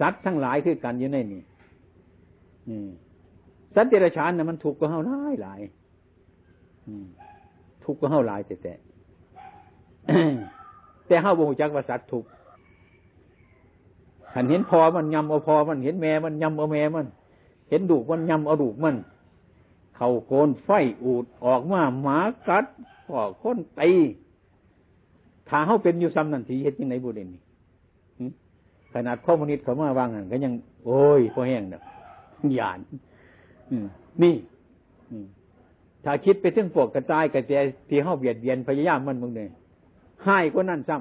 [0.00, 1.42] สัตว์ทั้งหลายคือกันอยู่ในนี่
[3.78, 5.60] สัตว์เดรัจฉานน่ะมันถูกก็เฮาหลายหลาย
[7.84, 8.72] ทุกก็เฮาหลายแต่แต่
[11.06, 12.24] แต่เฮาบ่ฮู้จักว่าสัตว์ทุก
[14.34, 17.06] หันเห็นพอมันยำเอาพอมันเห็นแม่มันยำเอาแม่มัน
[17.68, 18.96] เห็นดูกมันยำเอาดูกมัน
[19.96, 20.70] เข่าโกนไฟ
[21.02, 22.64] อูดออกมาหมากัด
[23.06, 23.90] พ่อคนตี
[25.48, 27.40] ถ้าเขาเป็นอยู่ซ้ำนั่นทีเห็ดยังไงบุเรนี่
[28.92, 30.52] ขนาดข้อมูลนิสเขามาวางกันก็ยัง
[30.84, 31.82] โอ้ยพอแห้งเนาะ
[32.56, 32.78] หยาน
[34.22, 34.34] นี่
[36.04, 37.52] ถ้าคิดไปถึงพวกกระจายกระเจ
[37.88, 39.48] ที่เขาเบียดเบียนพยายามมันมึงเลย
[40.24, 41.00] ให้ก็นั่นซ้ำ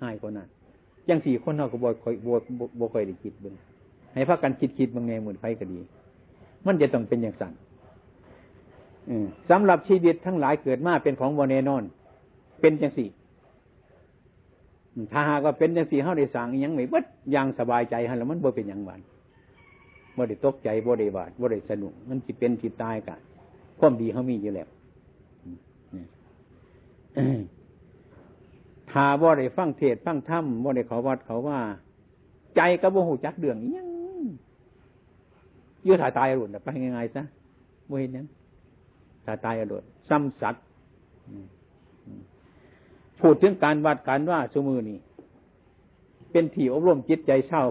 [0.00, 0.46] ให้ก็นั่น
[1.08, 2.34] ยังสี่คนเขาก็บวคอยบว
[2.78, 3.54] บวคอยได้คิดบึง
[4.14, 5.78] ให้พักกันคิดคิดบางแง่หมุนไฟก็ดี
[6.66, 7.52] มันจะต้องเป็นอย่างสั่น
[9.50, 11.82] สำหรับชีวิตทั้งหลายเกิดมาเป็นของโมเนนอน
[12.60, 13.08] เป็นจังสี่
[15.12, 19.00] ถ้าหากว่าเป็นจังสี่เขาได้สั่งยังไม่บัดยังสบายใจฮะแล้วมันบ่เป็นอย่างหวาน
[20.18, 23.20] บ่ได้ตกใจบ่ได้บาดบ่ได้สนุก มันจิเป็นจิตายกัน
[23.78, 24.68] ความดีเขามีอยู่แล้ว
[28.90, 31.60] ถ้าบ่ได้ฟังเทศฟังธรรมบ่ได้เขาวัดเขาว่า
[32.56, 33.88] ใจก็บ่หูจักเดืองยัง
[35.86, 37.22] ยืดถ่ายตายอรุ่นไปยังไงซะ
[37.88, 38.26] บ่เห็นยัง
[39.24, 40.64] ถ้ายตายอดดซ้ำสัตว์
[43.20, 44.98] พูดถึงการวัดการว่าสมือนี่
[46.30, 47.62] เป็นที่อบรมจิตใจเช่า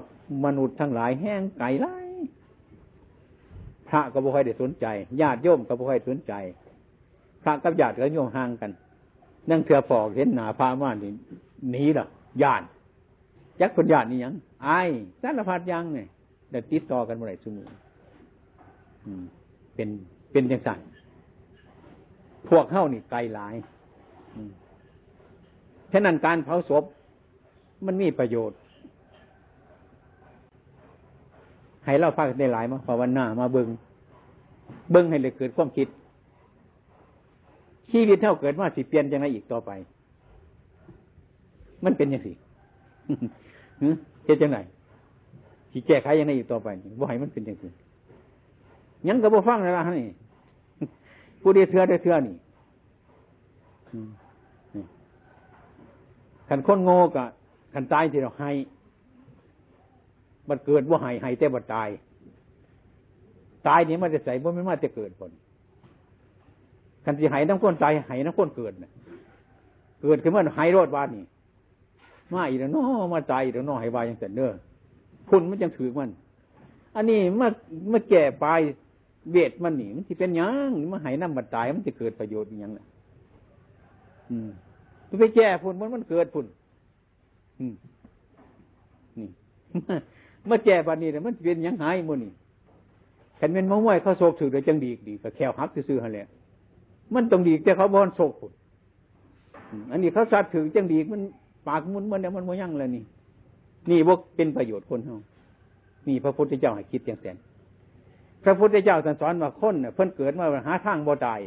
[0.45, 1.95] มนุษย์ทั้งหลายแห้งไก่ไล่
[3.89, 4.85] พระก็บ่ค่อยได้สนใจ
[5.21, 6.33] ญาติโยมก็บ่ค่อยสนใจ
[7.43, 8.71] พระกับญาติก็โยมห่างกัน
[9.49, 11.11] นั่งเถื่อปอกเห็นหนาพามานี่
[11.71, 12.05] หนีหรอ
[12.43, 12.65] ญาติ
[13.61, 14.79] ยักษ์คนญาตินี่ยังไอ้
[15.21, 15.99] สารพัดยังไง
[16.49, 17.67] แต่ติดต่อกันเมื่อไหร่สมือ
[19.75, 19.89] เป็น
[20.31, 20.79] เป็นยังสั่น
[22.49, 23.55] พวกเข้านี่ไกลหลาย
[25.91, 26.83] ฉะนั้นการเผาศพ
[27.85, 28.57] มันมีประโยชน์
[31.87, 33.67] ให้เราพักได้หลายมาภาวนามาเบิง
[34.91, 35.87] เบิงให้เลยเกิดความคิด
[37.91, 39.71] ชีวิตเท่าเกิดว่าสิเปลี่ยนยังไงอีกต่อไป
[41.85, 42.31] มันเป็นยังสิ
[44.25, 44.57] เฮ็ดยังไง
[45.71, 46.67] ที่แก้ไขยังไงอีกต่อไป
[46.99, 47.67] บ่ให้มันเป็นยังสิ
[49.07, 50.07] ยังก็บ่ฟังเลยล่ะนี่
[51.41, 52.35] ผู้เดียเถื่อได้เถื่อนี่
[56.49, 57.25] ขันคนโง่กะ
[57.73, 58.51] ขันตายที่เราให้
[60.49, 61.89] บัดเกิดว่าหายหายแต่บัดตาย
[63.67, 65.31] ตายนี่มันจะใส่ว่าไม่มาจะเกิดผล
[67.05, 68.91] ขันที่หายน้ำข้นตายหายน้ำข้นเกิดนะ
[70.01, 71.23] เกิดขึ้นเมื่อหายรอดบ้านนี่
[72.33, 72.83] มาอีกแล้วน้อ
[73.13, 74.51] มาตายอีกแล้วน้อหายบายยังเสร็จเด้อ
[75.27, 76.09] พุ่นมันจังถือมัน
[76.95, 77.47] อันนี้มา
[77.91, 78.59] มาแก่ปลาย
[79.31, 82.79] เวทมันหนีมันที่เป็นยังมันหายน้ำบัดตายมันจะเกิดประโยชน์อย่างไร
[84.31, 84.49] อืม
[85.19, 86.45] ไปแก่พุ่นมันมันเกิดพุ่น
[87.59, 87.73] อืม
[89.17, 89.27] นี่
[90.51, 92.31] มาแก่บัดนี้แต่มันเป็นยังหายมันนี่
[93.39, 96.27] ขันเป็นมะม่วยเขาโศกถือโดยจังดีดีก็แควหักซื้อหันแหละ
[97.13, 98.51] มันต้องดีแต่เขาบอลโศกพุ่น
[99.91, 101.21] อันนี้เขาสัตว์ถือจังดีมัน
[101.67, 103.03] ปากมุนมันเนี่ยมันมยั่งเลยนี่
[103.89, 105.19] นี่พวกเป็นประโยชน์คนเฮา
[106.07, 107.37] นี่พระพุทธเจ้าให้คิดอย่างแสน
[108.43, 111.39] พระพุทธเจ้าสอนว่าคนเนี่ยเพิ่นเกิดมาหาทางบ่ตาย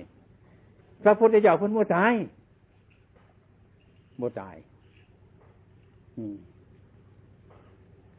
[1.03, 2.12] พระพุทธเจ้าเพิ่นบ่ตาย
[4.20, 4.57] บ่ตาย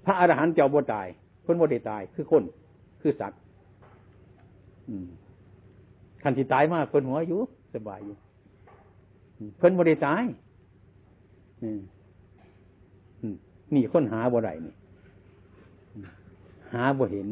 [0.05, 1.07] พระอรหันต์เจ้าบ่ตาย
[1.43, 2.43] เพิ่นบ่ได้ตาย คือคน
[3.01, 3.39] คือสัตว์
[6.23, 7.39] ขันที่ตายมากเพิ่นหัวอยู่
[7.73, 8.15] สบายอยู่
[9.57, 10.23] เพิ่นบ่ได้ตาย
[13.73, 14.73] นี่ค้นหาบ่ได้นี่
[16.73, 17.27] หาบ่เห็น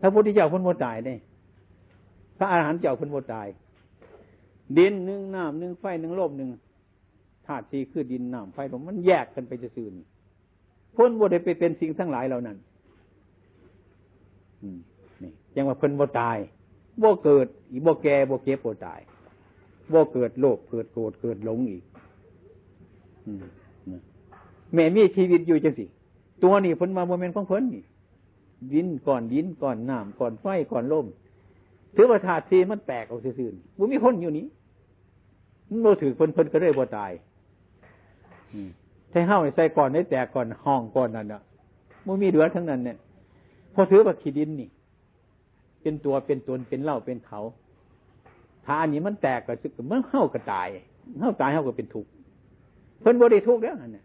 [0.00, 1.14] พระพุทธเจ้าพ้นบ่ตายได้
[2.36, 3.46] พระอรหันต์เจ้าพ้นบ่ตาย
[4.78, 6.50] ดินหนึ่งน้ำหนึ่งไฟหนึ่งลมหนึ่ง
[7.46, 9.92] ธาตุสี่คือดินน้ำไฟลมมันแยกกันไปจะซื่น
[10.96, 12.56] พ้นบ่ได้ไปเป็นสิ่งทั้งหลายเหล่านั้น
[15.22, 16.38] นี่ยังว่าเพิ่นบ่ตาย
[17.02, 19.00] บ่เกิด อีบ่แก่บ่เก็บบ่ตาย
[19.92, 21.82] บ่เกิดโลภเกิดโกรธเกิดหลงอีก
[24.74, 25.84] แม่มีชีวิตอยู่จังสิ
[26.42, 27.84] ตัวนี้พ้นมาโมเมนต์ของเพิ่นนี่
[28.72, 31.06] ดินก่อนดินก่อนน้ำก่อนไฟก่อนลม
[31.94, 34.46] ถือว่าธาตุสีมันแตกออกซื่อๆบุมีคนอยู่นี้
[35.68, 37.10] มันโมถือเพิ่นเพิ่นก็เลยบ่ตาย
[39.12, 41.42] ใช้เฮ้าใส่ก่อนได้แตกก่อนห้องก่อนนั่นอะ
[42.06, 42.98] มันมีเหลือทั้งนั้นเนี่ย
[43.74, 44.68] พอถือว่าขีดินนี่
[45.82, 47.40] เป็นตัวเป็นตนเป็นเล่าเป็นเขา
[48.64, 50.68] ถ้าอันนี้มันแตกก็สึกเมันเฮ้าก็ตาย
[51.20, 52.10] เฮ้าตายเฮ้าก็เป็นทุกข์
[53.00, 54.04] เพิ่นบ่ได้ทุกข์แล้วนั่นเนี่ย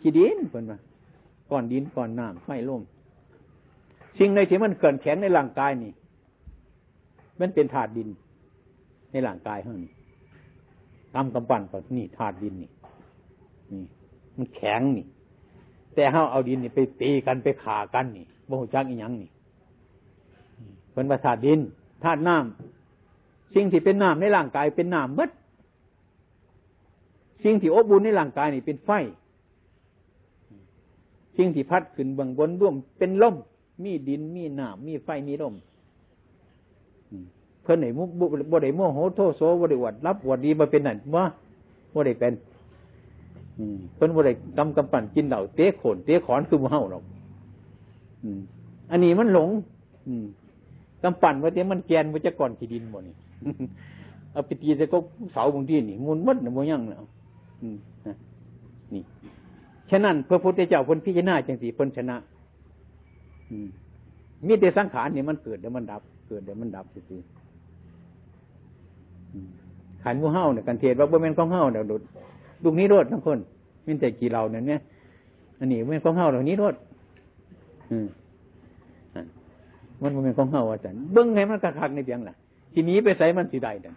[0.00, 0.78] ขี้ดินเพิ่นว่า
[1.50, 2.82] ก้อนดินก้อนน้ำไฟลม
[4.18, 5.92] สิ่งในที่มันเกิดแข็งในร่างกายนี่
[7.40, 8.08] มันเป็นธาตุดิน
[9.12, 9.92] ในร่างกายเท่านี้
[11.14, 12.70] ทำกำปั้นก็นี่ธาตุดินนี่
[13.72, 13.84] นี่
[14.36, 15.06] มันแข็งนี่
[15.94, 19.30] แต่เฮาเอาดินนี่ไปตีกันไปขากันนี่บ่หูจักอีหยังนี่
[20.92, 21.60] เป็นประธาตุดิน
[22.04, 25.30] ธาตุน้ำสิ่งที่เป็นน้ำในร่างกายเป็นน้ำมด
[27.42, 28.90] สิ่งที่อบบุญในร่างกายนี่เป็นไฟ
[31.36, 33.34] สิ่งที่พัดขึ้นบางบนร่วมเป็นลม
[33.82, 35.54] มีดินมีน้ำมีไฟมีลม
[37.62, 38.08] เพื่อนไหนมุบ
[38.50, 41.24] บ่ได้โมโหโทโสบดได้วัดรับวัดดีมาเป็นนั่นว่า
[41.94, 42.32] บดได้เป็น
[43.94, 47.02] เพื่นบดได้กำกำปั่นกินเหล่าเตะขนเตะขอนคือมือเห่าหรอก
[48.90, 49.48] อันนี้มันหลง
[51.02, 53.14] กำปั่นว่าเตะมันแกนว่าจะก่อนขีดินหมดนี่
[54.32, 54.98] เอาไปตีจะก็
[55.32, 57.08] เสาบางที่นี่มุนมัดนะโมยังเนาะ
[58.92, 59.02] นี่
[59.90, 62.16] ฉะนั้นพระพุทธเจ้าพ้นพิจารณาจังสีพ้นชนะ
[64.46, 67.16] มีแต่สังขารเนี่ยมันเกิดเดี๋ยวมันดับ เกิดเดี๋ยวมันดับสิ
[70.02, 72.02] ขันมูเฮาเนี่ยกันเทศว่าบ่แม่นของเฮาเดี๋ยวดุด
[72.64, 73.38] ลูกนี้รดทั้งคน
[73.86, 74.80] มีแต่กี่เราเนี่ยเนี่ย
[75.58, 76.74] อันนี้บ่แม่นของเฮาเหล่านี้รด
[80.02, 82.34] มันบ่แม่นของเฮาอาจารย์เบิ้งไงมันกระคักในเพียงล่ะ
[82.74, 83.94] ทีนี้ไปใส่มันสีใดเด่น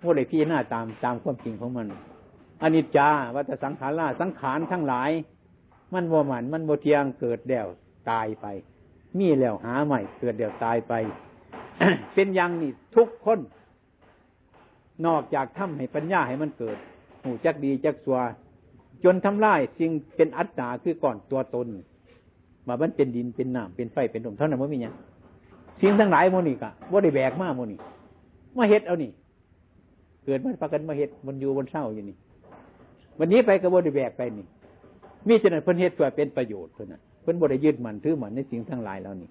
[0.00, 1.86] พวกเลยพี่หน้าตามตามความจริงของมัน
[2.62, 5.10] อนิจจาวัฏสังขาราสังขารทั้งหลาย
[5.94, 7.68] มันโมมันมันโมเทียงเกิดเดี่ยว
[8.10, 8.46] ตายไป
[9.18, 10.92] มีแล้วหาใหม่เกิดเดี่ยวตายไป
[12.14, 13.38] เป็นยังนี่ทุกคน
[15.06, 16.78] นอกจากทำให้ปัญญาให้มันเกิด
[17.22, 18.18] หูจักดีจักสัว
[19.04, 21.66] จนทำลายสิ่งเป็นอัตตาคือก่อนตัวตน
[22.68, 24.94] มาบันเป็นดินเป็นน้ำเป็นไฟเป็นลมเท่านั้นว่ามีเนี่ย
[25.80, 27.78] สิ่งทั้งหลายโมนี่กะว่าได้แบกมากโมนี่
[28.56, 29.10] มาเฮ็ดเอานี่
[30.24, 32.16] เกิดมาพากันมาเฮ็ดมันอยู่บนเศร้าอยู่นี่
[33.18, 34.46] วันนี้ไปกระบวนแบกไปนี่
[35.28, 39.30] มีฉะนั้นเพิ่นเหตุตัวเป็นประโยชน์เท่านั้นเพิ่นบริยึดมันถือมันในสิ่งทั้งหลายแล้วนี่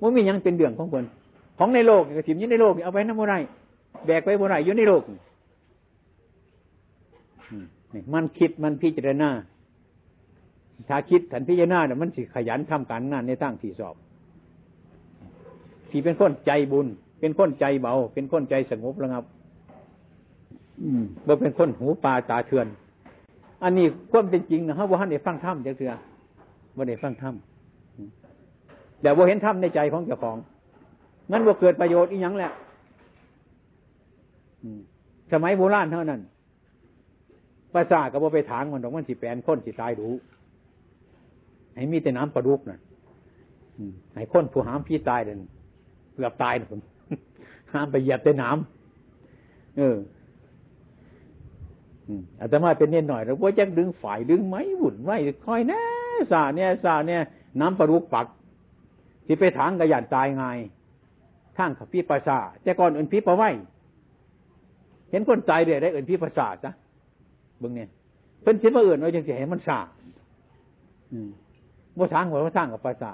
[0.00, 1.04] ว่ามียังเป็นเรื่องของเพิ่น
[1.58, 3.34] ของในโลกกระถิ่นยี่ในโลกเอาไปน้ำโมไร
[4.06, 5.02] แบกไปโมไรอยู่ในโลก
[7.94, 9.30] นี่มันคิดมันพิจารณา
[10.88, 13.96] ถ้าคิดถันพิจารณาเนี่ยมันสิขยันทำการงานในตั้งที่สอบ
[15.90, 16.86] ที่เป็นคนใจบุญ
[17.20, 19.24] เป็นคนใจเบา เป็นคนใจสงบระงับ
[21.26, 22.66] บ่เป็นคนหูปลาตาเถื่อน
[23.62, 25.92] อันนี้ความเป็นจริงนะฮะว่าท่านได้ฟังธรรมจะเถื่อ
[26.76, 27.34] ว่าได้ฟังธรรม
[29.02, 30.36] แต่ว่าเห็นธรรมในใจของเจ้าของ
[31.30, 32.52] งั้นว่าเกิดประโยชน์อีกอย่างแหละ
[35.32, 36.20] สมัยโบราณเท่านั้น
[37.74, 40.08] ภาษาก็บ่ไปถางมันตรงมันสิแปลนคนสิตายดู
[41.74, 42.78] ให้มีแต่น้ำประดุกนะ่ะ
[44.14, 45.40] ให้คนผู้หามพี่ตายเดิน
[46.14, 46.80] เกือบตายนะผม
[47.72, 49.96] ห้ามไปเหยียบแต่น้ำเออ
[52.40, 55.80] อาตมาเป็นเน้นหน่อยแล้วว่าจะดึงฝ่ายดึงไม้หุ่นไว้คอยแนะ
[56.32, 57.22] สาเนี่ยสาเนี่ย
[57.60, 58.26] น้ำปลารุกปัก
[59.26, 60.44] ที่ไปถางกระยานตายไง
[61.56, 63.50] ทางขับพี่ประสาแต่ก่อนเอื่นพี่ประไว้
[65.10, 66.72] เห็นคนตายเดี๋ยได้เอื่นพี่ประสาจ้ะ
[67.62, 67.88] บึงเนี่ย
[68.42, 69.80] เพิ่นคิดว่าเอื่นไว้จังสิเห็นมันสา
[71.12, 71.30] อืม
[71.98, 73.12] ว่าทางว่าว่าทางกับประสา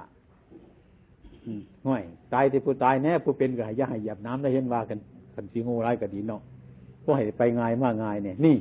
[1.86, 4.98] ห่วยตายที่ผู้ตายแน่ผู้เป็นก็หายาหายหยับน้ำได้เห็นว่ากัน
[5.34, 6.40] กันสีงูร้ายก็ดีเนาะ
[7.04, 8.56] ก็ให้ไปง่ายมากง่ายเนี่ย นี่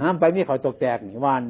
[0.00, 1.44] ห้ามไปมีเขาตกแตกนี่วัน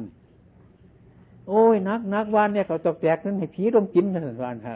[1.47, 4.75] โอ้ยนักนักวันเนี่ยเขาตกแตกนั้นให้ผีต้องกินนะวันฮะ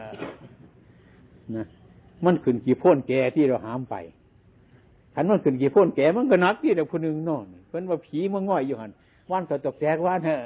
[1.55, 1.65] นะ
[2.26, 3.95] มันขึ้นกี่พ่นแกที่เราห้ามไป
[5.20, 8.91] ขันมันขึ้นกี่พ่นแก่มันก็นักที่เด็กคนหนึ่งนอนเพิ่นว่าผีมันง่อยอยู่หัน
[9.32, 10.38] วันเขาตกแตกวันเฮะ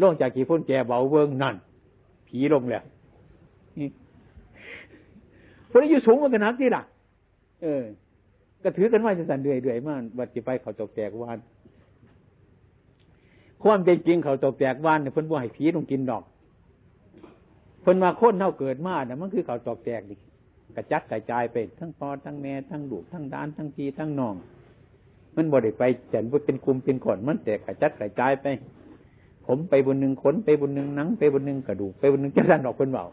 [0.00, 1.54] ลงจากกี่พ่นแก่เบาเบิ้งนั่น
[2.28, 2.84] ผีลงแล้ว
[5.70, 6.82] คนที่อยู่สูงมันก็นักที่ล่ะ
[7.62, 7.84] เออ
[8.62, 11.38] ก็ถือกันว่าจะสันเดือยเดือยมากวัดจีไปเขาตกแตกวาน
[13.62, 16.24] ความเป็นจริงเขาตกแตกวานเนี่ยเพิ่นบ่ให้ผีต้องกินดอก
[17.82, 20.14] เพิ่นมาค่นเท่าเกิดมาเนี่ยมันคือเขาตกแตกดิ
[20.76, 24.34] กระจัดกระจายไปทั้งปอทั้งแม่ทั้งลูกทั้งด้านทั้งพีทั้งน้อง
[25.36, 28.46] มันบ่ได้ไปแต่นเป็นกลุ่มเป็นก่อนมันแตกกระจัดกระจายไป
[29.46, 33.04] ผมไปบนหนึ่งขนไปบนหนึ่งหนัง ไปบนหนึ่งกระดูกไปบนหนึ่งจะสั่นออกเป็นเบา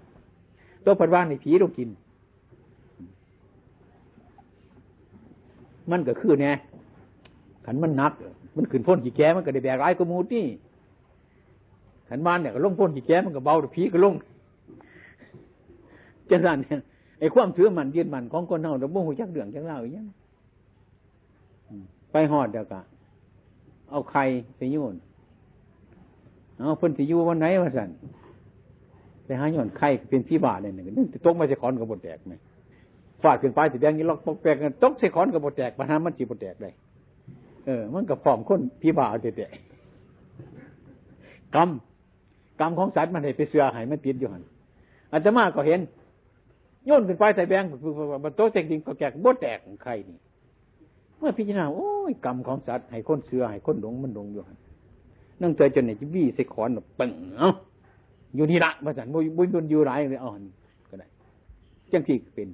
[0.84, 1.90] ตัวพัดว่านในผีต้องกิน
[5.92, 6.56] มันก็คือเนี่ย
[7.66, 8.14] ขันมันนัก
[8.56, 10.46] มันขึ้นพ้นกี่แก่มันก็ได้แบกร้ายกมูดนี่
[12.10, 14.14] ขันบ้านเนี่ยก็ลงพ้นกี่แก่มันก็เบาแต่ผีก็ลง
[16.30, 16.80] จะสั่นเนี่ย
[17.22, 20.08] ไอ้ความถือมันยืนมันของคนเฮาแต่บ่หูจักเดืองจักเล่าอย่าง
[22.12, 22.82] ไปหอดเดียวกะ
[23.92, 24.22] เอาใคร
[24.58, 24.96] ไปโยน
[26.58, 27.90] เอาเพิ่นสิอยู่วันไหนวะสัน
[29.26, 32.34] ไปหาโยนไข่เป็นพี่บาเนี่ยนึงตกมาจะขอนกับบทแตกไหม
[33.24, 36.70] ฟาดขึ้นไปสิแดงนี้ล็อกปกแปกกันตกใส่ขอนกับบทแตกปัญหามันจีบทแตกได้
[37.66, 39.50] เออ มันกับฟอมคนพี่บาวเตะ
[41.56, 41.70] กรรม
[42.60, 44.44] กรรมของสัตว์มันให้ไปเสือให้มันติดอยู่หัน
[45.12, 45.80] อาจจะมาก็เห็น
[46.86, 47.64] โยนขึ้นไปใส่แบง
[48.24, 50.18] มันโตแตกจริงก็แกกบดแตกของใครนี่
[51.18, 54.42] เมื่อพิจารณาโอ้ยกรรมของสัตว์ให้คนเสือให้คนหลงมันหลงอยู่
[55.42, 56.70] นั่งใจจนเนี่ยจะวี่ใส่ขอน
[57.00, 57.52] ปึงเอ้า
[58.36, 60.40] อยู่นี่ละมาสันบุญบุญอยู่ไรเลยอ่อน
[60.90, 61.08] ก็ได้
[61.92, 62.50] จังที่เป็น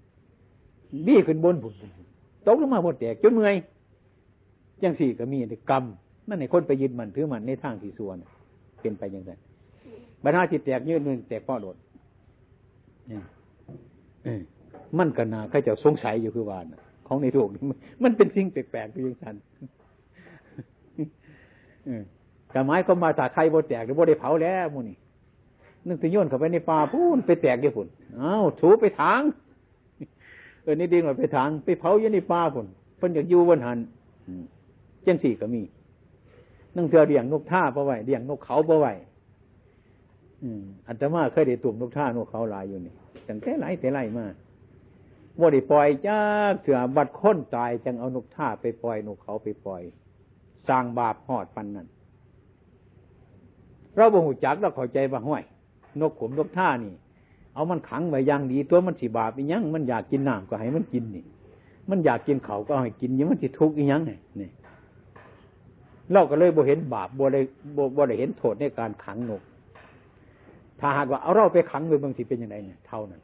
[1.08, 1.74] บี้ขึ้นบนผุน
[2.48, 3.56] ตกลงมาบดแตกจนเมื่อย
[4.84, 5.38] ยังสี่ก็มี
[5.70, 5.84] กรรม
[6.28, 8.18] นั่นในคนไปยึดมันถือมันในทางที่ส่วน
[8.82, 9.32] เป็นไปอย่างไร
[10.24, 11.76] บรรดาจิตแตกยืดนึงแตกพ่อโดด
[14.98, 16.66] มันกันนาใครจะสงสัยอยู่คือวาน
[17.08, 17.64] ของในโลกนี้
[18.04, 19.36] มันเป็นสิ่งแปลกๆไปอย่างนั้น
[22.54, 24.98] กระไม้ก็มาถาใครบ่แตกหรือบ่ได้เผาแล้วมูนี่
[25.88, 27.88] นึกถึงโยนเข้าไปในป่าพูนไปแตกยี่ปุ่น
[28.20, 29.22] อ้าวถูไปทาง
[30.62, 32.68] เออนี่ดินว่าไปทางไปเผาอยู่ในป่าปุ่น
[32.98, 33.78] เพิ่นอยากอยู่บนหัน
[35.04, 35.62] เจังสี่ก็มี
[36.76, 38.94] นั่งเธอเลี้ยงนกท่าปะไว้เลี้ยงนกเขาปะไว้
[40.88, 42.94] อันตมาเคยได้ตุ่มนกท่านกเขาลายอยู่นี่
[43.28, 44.26] จังแค่ไหลแต่ไหลมา
[45.40, 46.20] บ่ได้ปล่อยจ้า
[46.62, 49.82] เถื่อบัดค้นตายจังเอานกท่าไปปล่อยนกเขาไปปล่อย
[50.68, 51.88] สร้างบาปหอดปันนั่น
[53.96, 55.44] เราบ่หูจักเราเข้าใจว่าห้วย
[56.02, 56.94] นกขมนกท่านี่
[57.54, 61.24] เอามันขังไว้อย่างดีตัวมันสีบาปอีหยังมันอยากกินน้ำก็ให้มันกินนี่
[61.90, 64.50] มันอยากกินเขาก็ให้กินยังมันสิทุกข์อีหยังไงนี่
[66.12, 67.42] เราก็เลยบ่เห็นบาปบ่ได้
[67.76, 69.42] บ่บ่ได้เห็นโทษในการขังนก
[70.80, 73.22] ถ้าหากว่าเอาเราไปขังไว้บางทีเป็นยังไงเนี่ยเท่านั้น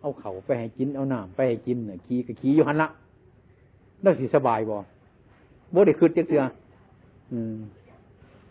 [0.00, 2.88] เอาเขาไปให้กินเอาน้ำไปให้กินเนี่ยขี่ก็ขี่อยู่หันละ
[4.04, 4.76] นั่นสิสบายบ่
[5.74, 6.42] บ่ได้คืดจักเสือ
[7.32, 7.56] อืม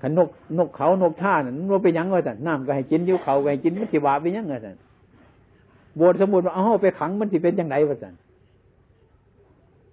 [0.01, 4.72] ขันนกนกเขานกท่านั่นนกไปยังไงแต่น้ำก็ให้กินอยู่เขาก็ให้กินมันสิบาปไปยังไงแต่
[5.99, 8.13] บวชสมมติว่าเอาไปขังมันสิเป็นยังไงวะสัน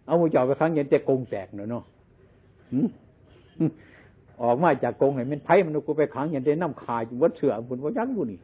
[0.07, 1.85] เอามือจ่อไปขังยันจะกงแตกเนาะเนาะ
[4.43, 8.39] ออกมาจากกงไหนมันไพ่มันกูไปขังอยันจะน้ำขาจวัดเสือบุญวัดยักษ์ดูนี่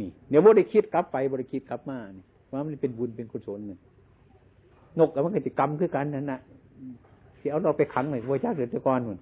[0.00, 3.78] นี่เดี๋ยวบ่ได้คิดกลับไปบ่ได้คิดกลับมานี่ว่ามันเป็นบุญเป็นกุศลเนี่ย
[4.98, 6.40] นกกับมันกิจกรรมคือกันนั่นนะ
[7.40, 9.18] ที่เอาเราไปขังหน่อยวัดยักษ์เดือดตะกอนมัน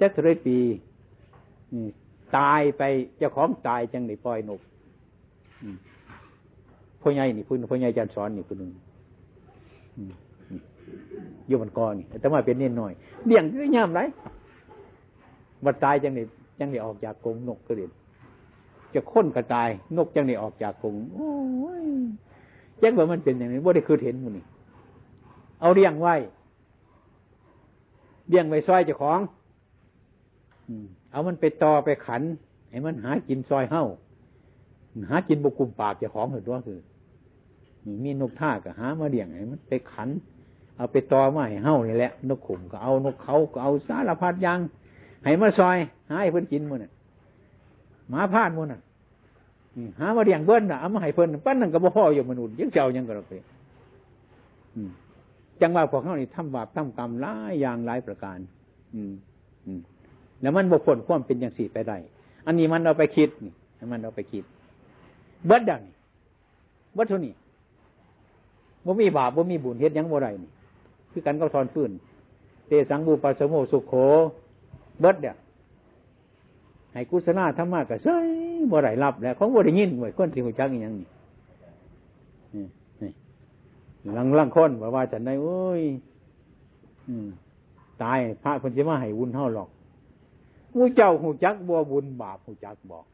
[0.00, 0.56] จักรปี
[2.36, 2.82] ตายไป
[3.18, 4.60] เจ้าของตายจังไหนปล่อยนก
[7.00, 8.70] พ่อใหญ่นี่คุณพ่อใหญ่จันสอนนี่คุณหนึ่ง
[11.46, 12.92] อยู่มันกอนี่แต่ว่าเป็นเน้นหน่อย
[13.26, 14.00] เดี่ยงก็ย่ำไร
[15.64, 16.20] บัดตายจังไหน
[16.58, 17.90] จังไหนออกจากกรงนกกระเด็น
[18.94, 21.30] จะค้นกระจาย นกจังไหนออกจากกรงโอ้
[21.84, 21.86] ย
[22.82, 24.44] จังว่ามันเป็นอย่างนี้ว่าได้คือเห็นมันนี่
[25.60, 26.14] เอาเลี้ยงไว้
[28.28, 29.20] เลี้ยงไว้ซอยเจ้าของ
[31.10, 32.22] เอามันไปต่อไปขัน
[32.70, 33.84] ให้มันหากินซอยเฮ้า
[35.10, 36.80] หากินบุกุมปากเจ้าของเห็นว่าคือ
[38.04, 40.08] มีนกท่าก็หามาเลี้ยงให้มันไปขัน
[40.76, 44.60] เอาไปต่อมาให้เฮ้านี่แหละ นกขุมก็เอานกเขาก็เอาสารพัดยัง
[45.24, 45.76] ให้มาซอย
[46.08, 46.92] หาให้เพิ่นกินมือน่ะ
[48.10, 48.80] หมาพาดมือน่ะ
[49.98, 53.32] หามาเลี้ยงเบิ้นน่ะเอามาให้เพิ่นปั้นนั่นก็บ่ออยู่มนุษย์ยังเจ้ายังก็ดอกไป
[55.60, 58.38] จังว่าพวกเขานี่ทำบาปทำกรรมหลายอย่างหลายประการ
[58.94, 59.12] อืม
[59.66, 59.80] อืม
[60.40, 61.96] แล้วมันบ่พ้นความเป็นอย่างสี่ไปได้
[62.46, 63.52] อันนี้มันเอาไปคิดนี่
[63.92, 64.44] มันเอาไปคิด
[65.46, 65.94] เบิดดังนี่
[66.94, 67.34] เบิดเท่านี้
[68.84, 70.50] บ่มีบาปบ่มีบุญเฮ็ดยังบ่ไรนี่
[71.10, 71.90] คือกันก็ทอนฟื้น
[72.66, 73.92] เตสังบูปัสโมสุขโข
[75.00, 75.34] เบิดเดี่ย
[76.92, 78.16] ให้กุศลธรรมะก็ใช่
[78.70, 81.08] บ่ไรรับแล้วเขาบ่ได้ยินไว้คนที่หัวจักอย่างนี้
[84.16, 85.82] ลังลังคนว่าว่าจะได้โอ้ย
[88.02, 89.68] ตายพระคนจะมาให้บุญเท่าหรอก
[90.76, 93.04] มูเจ้าหูจักบัวบุญบาปหูจักบอก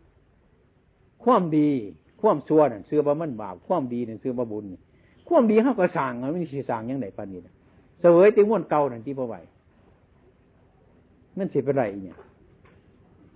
[1.24, 1.68] ความดี
[2.20, 4.64] ความชั่วนั่นเสื้อบ่มันบาปความดีนั่นเสื้อบ่บุญ
[5.28, 7.40] ความดีเขาก็สั่งมันไม่ใช่สั่งยังไงปานนี้
[8.00, 9.36] เสวยติม้วนเก่านั่นที่บ่ไหว
[11.38, 12.16] นั่นสิเป็นไรเนี่ย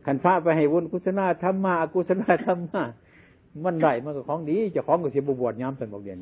[0.04, 2.82] ขันพระไปให้วุญกุศลธรรมะอกุศลธรรมะ
[3.64, 6.18] มันได้มันก็ของดีจะของก็เสียบวชย้ำสันบอกเดียน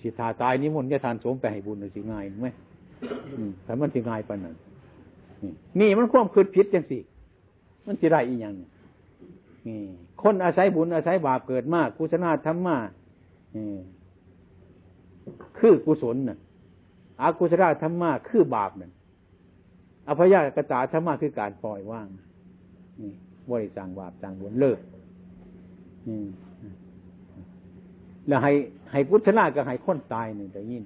[0.00, 2.48] สิทาตายนิมนต์จะทานสมไปให้บุญสิง่ายไหม
[3.64, 4.54] แต่มันสิง่ายปานนั้น
[5.80, 6.98] นี่มันความคืดผิดจังสิ
[7.86, 8.68] มันสิได้อีกอย่างนี่
[10.22, 12.76] คนอาศัยบุญอาศัยบาปเกิดมากกุศลธรรมะ
[15.58, 16.38] คือกุศลน่ะ
[17.22, 18.92] อากุศลธรรมะคือบาปนั่น
[20.08, 22.08] อภยากตาธรรมะคือการปล่อยว่าง
[23.00, 23.12] นี่
[23.50, 24.78] บริสั่งบาปสั่งบุญเลิก
[28.26, 28.52] แล้วให้
[28.92, 30.84] ให้กุศลาก็ให้คนตายหนึ่งแต่ยิน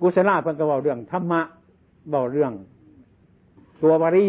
[0.00, 1.40] กุศลาเพิ่นก็บอกเรื่องธรรมะ
[2.14, 2.52] บอกเรื่อง
[3.82, 4.28] ตัวบารี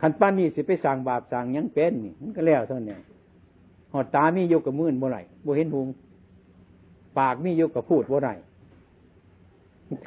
[0.00, 2.96] ขันป้านนี่สิไปสั่งบาปสั่งยังเป็นนี่มันก็แล้วเท่านี้
[3.92, 5.86] หอดตามียกกับมือนบ่ไรบ่เห็นหุง
[7.18, 8.30] ปากมียกกับพูดบ่ไร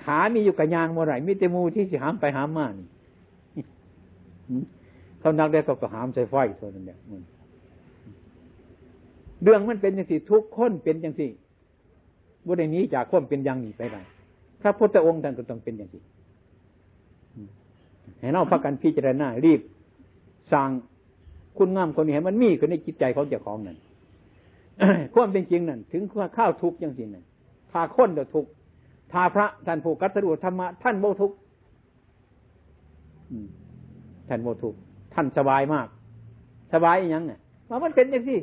[0.03, 2.88] ขา มีอยู่กับยางบ่ไรมีแต่มูที่สิหามไปหามมานี่
[5.19, 6.99] เขานักได้ก็ก็หามใส่ไฟเท่านั้นเนี่ย
[9.43, 11.27] เรื่องมันเป็นอย่างสิทุกคนเป็นอย่างสิ
[12.45, 14.01] บ่ได้นี้จากความเป็นอย่างนี้ไปได้
[14.61, 15.99] ถ้าพุทธองค์ท่านก็ต้องเป็นอย่างสิ
[18.19, 19.61] ให้เราพักกันพิจารณารีบ
[20.51, 20.69] สร้าง
[21.57, 23.77] คุณงามคนนี้ให้มันมีขึ้นในจิตใจของเจ้าของนั่น
[25.13, 26.03] ความเป็นจริงนั่นถึง
[26.38, 27.25] ข้าวทุกข์อย่างสินั่น
[27.71, 28.49] พาคนเดือดทุกข์
[29.14, 31.32] ถ้าพระท่านผู้กัตรุธรรมะท่านโมทุก
[34.30, 34.76] ท่านโมทุก
[35.14, 35.88] ท่านสบายมาก
[36.74, 37.39] สบายอย่างเนี่ย
[37.70, 38.39] ว่ามันเป็นอย่างที่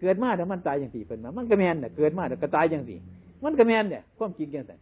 [0.00, 2.98] เกิดมาแล้วมันตายอย่างสี่เป็นมามันก็แมนเนี่ยเกิดมาแล้วก็ตายอย่างสี่
[3.44, 4.72] มันก็แมนเนี่ยความจริงอย่างไร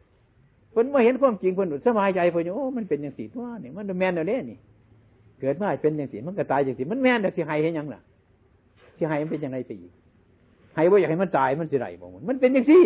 [0.73, 4.59] เพิ่นมาเห็นความจริงเพิ่นสบายใจเพิ่นโอ้มันเป็นอย่างสี่ตัวนี่มันแมนเดี๋ยนี้นี่
[5.41, 8.01] เกิดมาเป็นอย่างสี่มันก็ตายอย่างสี่มันแมนแต่สิหายเห็นยังล่ะ
[8.97, 9.93] สิหายมันเป็นยังไงไปอีก
[10.77, 12.83] หายว่าอยากให้มันตายมันสิไรบอกมันเป็นอย่างสี่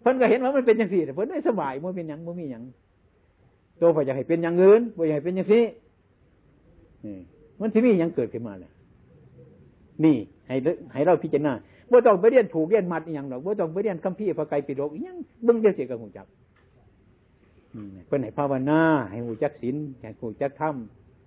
[0.00, 2.62] เพิ่นก็เห็นว่ามันเป็นอย่างสี่เพิ่นได้สบายมันเป็นอย่างมันมีอย่าง
[3.80, 5.62] ตัวพออยากให้เป็นอย่างเงินพออยากให้เป็นอย่างสี่
[7.60, 8.70] มันที่มีอย่างเกิดขึ้นมาเลย
[10.04, 10.56] นี่ ให้
[10.92, 11.52] ให้เราพิจารณา
[11.90, 16.26] ว่าต้องไปเรียนผูกเรียนมัดอย่างหรอกว่าต้องไปเรียนคัมภีร์พระไกรปิฎกยังบึ้งจะเสียกับหูจัก
[18.06, 18.80] เพื่อนให้ภาวนา
[19.10, 20.74] ให้หูจักศีลให้หูจักธรรม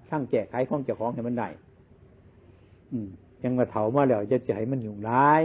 [0.09, 1.47] ช่างแก้ไขของเจ้าของให้มันได้
[3.43, 5.41] ยังมาเถามาแล้วจะจะให้มันยุ่งร้าย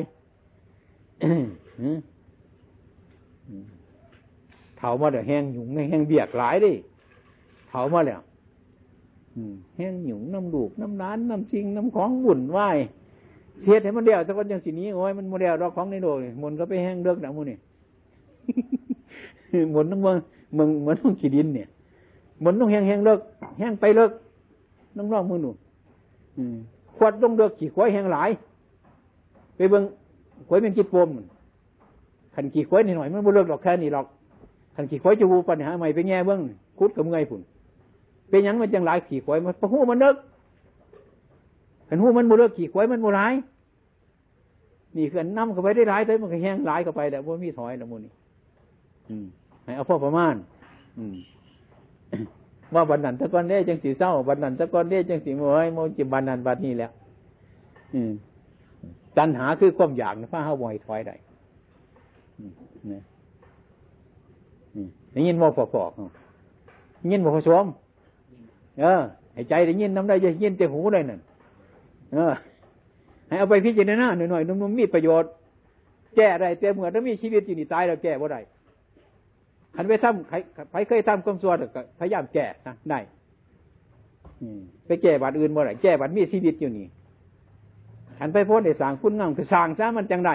[4.78, 6.72] เถามาแล้วแห้งหยุ่งแห้งเบียกหลายดิ
[7.68, 8.20] เถามาแล้ว
[9.76, 12.58] แห้งหยุ่งน้ำลูกน้ำร้านน้ำชิงน้ำของบุ่นไหว
[13.62, 17.58] เสียให้มันเดียวแต่วันยังสีนี้โอ้ยมันโมเดลรอกของในโลกมันก็ไปแห้งเลิกนะมูนี่
[19.74, 20.16] มันต้องเมือง
[20.54, 21.68] เมืองเหมือนต้องขีดินเนี่ย
[22.44, 23.20] มันต้องแห้งแห้งเลิก
[23.58, 24.10] แห้งไปเลิก
[24.96, 25.50] น้องร้องมือหนู
[26.96, 28.30] ขวดต้องเลิกขี่ควายแห้งหลาย
[29.56, 29.82] ไปเบิ่ง
[30.48, 31.08] ควายเป็นกิดปม
[32.36, 34.06] ขันขี่ควายนิดหน่อยมันบ่เลิกหรอกแค่นี้หรอก
[34.76, 36.40] ขันขี่ควายจะวูปัญหาใหม่ไปแง่เบื้อง
[36.78, 37.40] คุดกับเงยผุน
[38.30, 40.16] เป็นยังมันจังหลายขี่ควายมันพะหูมันเลิก
[41.88, 43.34] ขันหูมันบ่เลิกขี่ควายมันบ่ร้าย
[44.96, 48.12] นี่คือน้ำเข้าไปได้ร้ายแต่มันก็แห้งหลายเข้าไปแต่ว่ามีถอยละมูนี่
[49.64, 50.34] ให้เอาพ่อประมาณ
[50.98, 51.16] อืม
[52.74, 56.90] ว่าบันนันตะกอนเด้จังสีเศร้าบันนันตะกอนเด้จังสีโมยโมจิบันนันบัดนี้แล้ว
[57.94, 58.12] อืม
[59.18, 61.14] ตัณหาคือความอยากนะพระเฮาบ่อยถอยได้
[62.90, 65.90] นี่ยินว่าฟอก
[67.10, 67.66] ยินว่าผสม
[68.80, 69.02] เออ
[69.34, 71.20] ให้ใจได้ยินน้ำได้จะยินจะหูได้นั่น
[72.12, 72.32] เออ
[73.28, 75.30] ให้เอาไปพิจารณาหน่อยๆนุ่มๆมีประโยชน์
[76.16, 78.40] แก้ได้แต่เมื่อถ้ามีชีวิตอยู่นี่ตายแล้วแก้บ่ได้
[79.74, 80.36] ขันไปทำใคร
[80.70, 82.98] ใครเคยทำกรมสวดก็พยายามแก้นะได้
[84.86, 86.86] ไปแก้บัตรอื่นบ่ได้แก้บัตรมีชีวิตอยู่นี่
[88.18, 90.34] ขันไปพ้นในสางคุณงามคือสางซะมันจังได้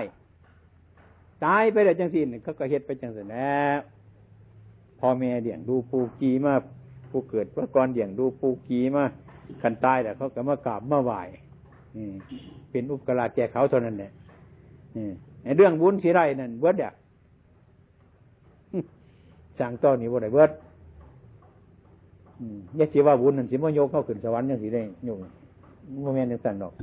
[1.45, 3.79] ตายไปแล้วจังสินเขาก็เฮ็ดไปจังสินแล้ว
[4.99, 6.53] พ่อแม่เลี้ยงดูปูกีมา
[7.09, 9.03] ผู้เกิดพระกรเลี้ยงดูปูกีมา
[9.61, 11.19] คันตายแล้วเขาก็มากราบมาไหว้
[12.69, 14.11] เป็นอุปการะแก่เขาเท่านั้นแหละ
[15.57, 16.93] เรื่องบุญสิไรนั่นเวิร์ดอะ
[19.59, 20.51] สั่งต้อนนี่บ่ได้เวิร์ด
[22.79, 25.17] ยาสีว่าบุญนั่นสิมโยกเข้าขึ้นสวรรค์ยังสิได้โยก
[26.01, 26.73] โมเมนต์ยังสั่นดอก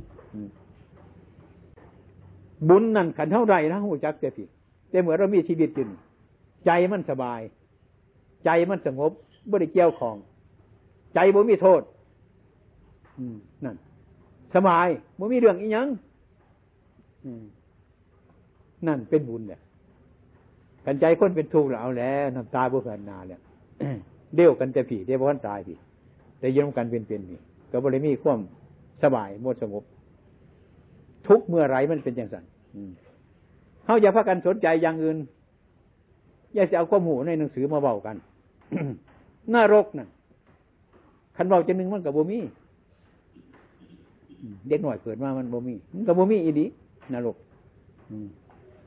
[2.67, 4.49] บุญนั่นขันเท่าไรนะหูจักแต่ผิด
[4.89, 5.85] แต่เหมือนเรามีชีวิตอยู่
[6.65, 7.41] ใจมันสบาย
[8.45, 9.11] ใจมันสงบ
[9.49, 10.15] บ่ได้เกี่ยวของ
[11.15, 11.81] ใจบ่มีโทษ
[13.65, 13.75] นั่น
[14.55, 14.87] สบาย
[15.19, 15.87] บ่มีเรื่องอีหยัง
[18.87, 19.59] นั่นเป็นบุญเนี่ย
[20.85, 23.41] กันใจคนเป็นทุกข์แล้วแล้วน้ำตาบุพันนาเนี่ย
[24.35, 25.75] เดี่ยวกันแต่ผีเดี่ยววันตายผี
[26.39, 27.35] แต่ยืมกันเป็นเป็นผี
[27.71, 28.39] ก็บริมีความ
[29.03, 29.83] สบายหมดสงบ
[31.29, 32.43] ทุกเมื่อไรมันเป็นอย่างสัน
[33.85, 35.17] เขาอย่าพักกันสนใจอย่างอื่น
[36.55, 38.15] อย่าจะเอาข้อมูลในหนังสือมาเบากัน
[39.53, 40.07] นรกนะ่ะ
[41.35, 42.39] คันเบาจะหนึ่งมันกับโบมี
[44.67, 46.65] เด็กหน่อยเกิดมามันโบมีมันกับโบมีอีดี
[47.13, 47.35] นรก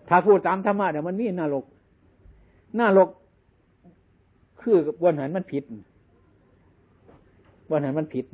[0.08, 1.64] ถ้าพูดตามธรรมะเนี่ยมันมีนรก
[2.78, 3.08] นรก
[4.60, 5.64] คือวันหันมันผิด
[7.70, 8.24] วันหันมันผิด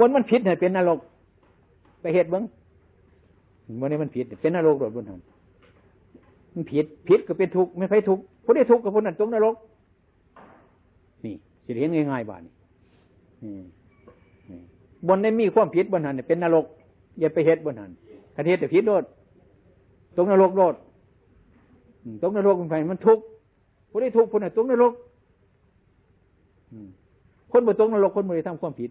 [0.00, 0.98] วันมันผิดเนี่ยเป็นนรก
[2.00, 2.44] ไปเหตุบ้าง
[3.80, 5.20] วันนี้มันผิด เป็นนรกโดดบนหัน
[6.54, 9.54] มันผิดผิดก็เป็นทุกข์ไม่ใช่ทุกข์ผู้ได้ทุกข์กับคนนั้นตกนรก
[11.24, 11.34] นี่
[11.64, 12.52] สิเห็นง่ายๆบ้านี่
[15.08, 16.64] บนได้มีความผิดบนหันเป็นนรก
[17.20, 17.90] อย่าไปเหตุบนหัน
[18.36, 19.04] คดีแต่ผิดโดด
[20.16, 20.74] ตกนรกโดด
[22.22, 23.24] ตกนรกมันไปมันทุกข์
[23.90, 24.92] ผู้ได้ทุกข์คนนั้นตกนรก
[27.52, 28.90] คนบ่ตกนรกคนบ่ได้ทำความผิด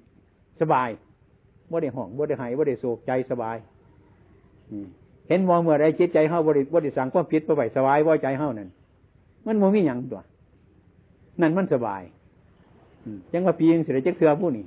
[0.62, 0.90] สบาย
[1.72, 3.58] บ่ได้ห่องบ่ได้หายบ่ได้โศกใจสบาย
[5.28, 8.70] เห็นมองเมื่อไรจิตใจเฮาบ่ได้บ่ได้สั่งความผิดไปไหวสบายว่าใจเฮานั่น
[9.46, 10.22] มันโมมีหยังตัว
[11.42, 12.02] นั่นมันสบาย
[13.34, 14.66] ยังว่าปีนึงเสียจักเสือผู้นี้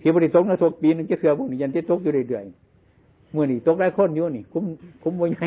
[0.00, 4.64] ที่บริตกนะตกปีนึงจักเสือผู้นี้ยันที่ตกอยู่เรื่อยๆเมื่อนี่ตกได้คนอยู่นี่ คุ้ม
[5.02, 5.46] คุ้มบ่ใหญ่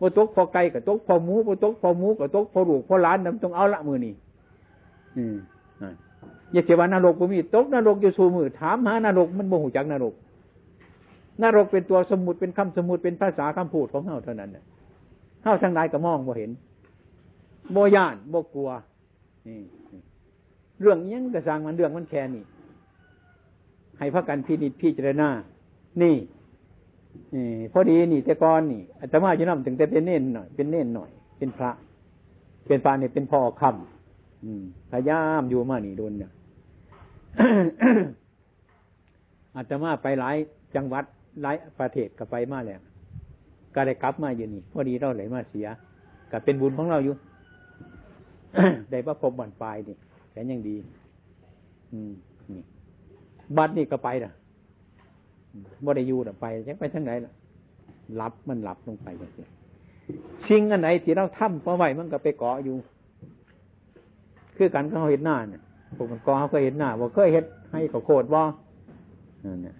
[0.00, 4.14] บ่ตกพอไก่กับตกพอหมูบ่ตกพอหมูกับตกพอลูกพอหลานนำต้องเอาละมือนี่
[5.16, 5.36] อืม
[6.52, 10.14] อย่าเสียว่านรกบ่มีตกนรกอยู่สู่มือถามหานรกมันบ่หูจักนรก
[11.42, 14.50] นรกเป็นตัวสมุดเป็นคำสมุดเป็นภาษาคำพูดของเฮาเท่านั้น
[15.42, 16.50] เฮาทางใดก็มองบ่เห็น
[17.74, 18.68] บ่ย่านบ่กลัว
[19.48, 19.60] นี่
[20.80, 22.42] เรื่องยังกระสังมันเรื่องมันแค่นี้
[23.98, 25.28] ให้พักกันพินิจพิจารณา
[26.02, 26.16] นี่
[27.72, 31.70] พอดีนี่แต่ก่อนนี่อาตมาจะนำถึงแต่เป็นเน่นหน่อย เป็นเน่นหน่อย เป็นพระ
[32.66, 36.30] เป็นพระเนี่ยเป็นพ่อคำพยายามอยู่มานี่โดนเนี่ย
[39.54, 40.36] อาตมาไปหลาย
[40.76, 41.04] จังหวัด
[41.42, 42.80] หลายประเทศก็ไปมาแล้ว
[43.74, 45.66] ก็ได้กลับมาอยู่นี่พอดีเราเลยมาเสีย
[46.32, 47.14] ก็เป็นบุญของเราอยู่
[48.90, 49.96] ได้ประพบบันปลายนี่
[50.30, 50.76] แค่ยังดี
[51.92, 52.12] อืม
[52.52, 52.62] นี่
[53.56, 54.32] บัดนี่ก็ไปนะ
[55.84, 57.32] บ่ได้อยู่ไปยังไปทั้งไหนล่ะ
[58.16, 59.46] หลับมันหลับลงไปอย่างนี้
[60.48, 62.76] สิ่งอันไหนที่เราทำเพราะไหวมันก็ไปเกาะอยู่
[64.56, 65.62] คือกันก็เขาเห็นหน้าเนี่ย
[65.96, 68.44] พวกมันกอเขาเคยเห็นหน้าว่าเคยเห็ดให้เขาโคตรว่า
[69.44, 69.76] นั่นเนี่ย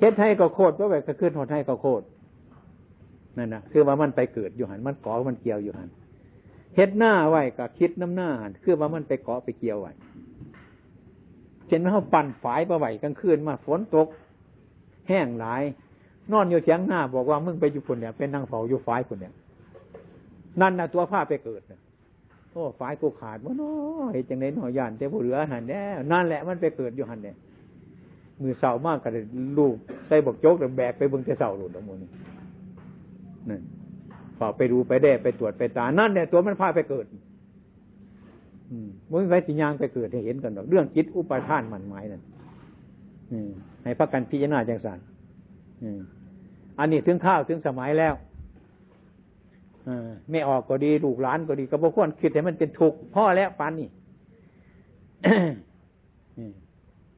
[0.00, 2.04] เฮ็ดให้เขาโคตรว่าแบบก็ขึ้นหดให้เขาโคตร
[3.38, 5.88] นั่นนะคือว่ามันไปเกิดอยู่หันมันเกาะมันเกี่ยวอยู่หัน
[6.76, 9.92] เฮ็ดหน้าไว้กับคิดน้ำหน้าหันคือว่ามันไปเกาะไปเกี่ยวไว้
[11.66, 14.08] เช่นเขาปั่นฝายประไหวกลางคืนมาฝนตก
[15.08, 15.62] แห้งหลาย
[16.32, 19.34] นอนอยู่เสียงหน้าบอกว่ามึงไปอยู่คนเนี่ยเป็นนางเฝ้าอยู่ฝายคนเนี่ย
[20.60, 21.80] นั่นนะตัวผ้าไปเกิดนะ
[22.54, 25.82] โอ้ฝายกูขาดวะเนาะเห็นจังไนหน่อยยานแต่ผู้เหลือหันแน่
[26.12, 27.36] นั่นแหละมันไปเกิดอยู่หันเนี่ย
[28.40, 29.12] มือเสามากกัน
[29.58, 29.74] ลูก
[30.06, 32.10] ใส่บกโจกแบกไปเบิ่งจะเสาหลุดออกมานี่
[33.48, 33.62] นั่น
[34.38, 37.06] ฝาไปดูไปแด้ไปตรวจไปตานั่นเนี่ยตัวมันพาไปเกิด
[39.10, 42.22] มันไว้สิยางไปเกิดให้เห็นกันหรอกเรื่องจิตอุปทานมันหมายนั่น
[43.82, 44.98] ให้พักกันพิจารณาจังสัน
[46.78, 48.14] อันนี้ถึงข้าวถึงสมัยแล้ว
[50.30, 53.88] ไม่ออกก็ดีลูกหลานก็ดีก็บ่ควรคิดให้มันเป็นทุกข์พ่อแล้วปานนี่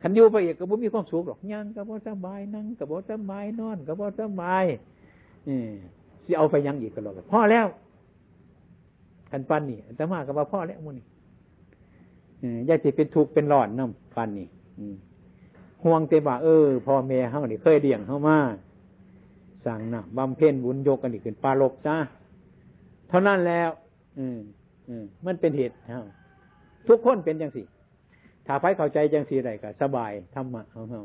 [0.02, 4.64] ขันยูไปเอกก็บ่มีความสุขหรอกยังก็บ่สบายนั่งก็บ่สบายนอนก็บ่สบาย
[6.24, 7.66] สิเอาไปยังอีกก็หรอกพ่อแล้ว
[9.30, 11.06] กันปันนี่แต่มากับว่าพ่อแล้วมูนี่
[12.68, 14.48] ยาสิเป็นทุกข์เป็นร้อนน้ำปันนี่
[15.84, 18.38] ห่วงเตบ่าเออพ่อแม่เขานี่เคยเลี้ยงเขามา
[19.66, 21.96] สั่งนะบำเพ็ญบุญยกกันอีกขึ้นปลาลกจ้า
[23.08, 23.70] เท่านั้นแล้ว
[24.18, 24.38] อืม
[24.88, 25.76] อืม มันเป็นเหตุ
[26.88, 27.62] ทุกคนเป็นจังสิ
[28.46, 31.02] ถ้าไฟเข้าใจจังสี่ไรก็สบายธรรมะเขาเขา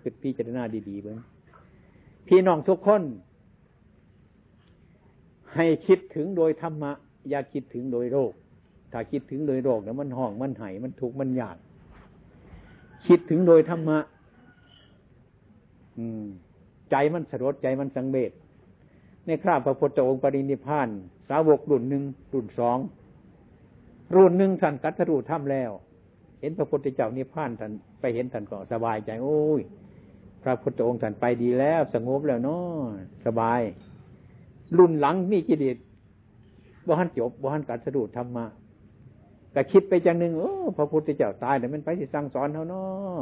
[0.00, 1.18] คือพี่จารณาดีๆเบิ้ง
[2.28, 3.02] พี่น้องทุกคน
[5.54, 6.92] ให้คิดถึงโดยธรรมะ
[7.30, 8.32] อย่าคิดถึงโดยโรค
[8.92, 11.56] ถ้าคิดถึงโดยโรคเนี่ยมันห้องมันไห้มันทุกข์มันยาก
[13.06, 13.98] คิดถึงโดยธรรมะ
[15.98, 16.24] อืม
[16.90, 18.32] ใจมันสลดใจมันสังเบช
[19.26, 20.88] ในคราบพระพุทธองค์ปรินิพาน
[21.28, 22.02] สาวกรุ่นหนึ่ง
[22.32, 22.78] รุ่นสอง
[24.14, 25.70] รุ่นหนึ่งท่านกัตรูทำแล้ว
[26.40, 29.60] เห็นพระพุทธเจ้านิพพานท่านไปเห็นท่านก็สบายใจ โอ้ย
[30.42, 32.86] พระพุทธองค์ท่านไปดีแล้ว สงบแล้วเนาะ
[33.26, 33.60] สบาย
[34.78, 35.76] รุ่นหลังมีกิเลส
[36.86, 38.46] บ่หันจบบ่หันกัดสะดุดธรรมะ
[39.54, 43.20] ก็คิดไปจังหนึ่งโอ้พระพุทธเจ้าตายแล้วมันไปสิสั่งสอนเขาเนาะ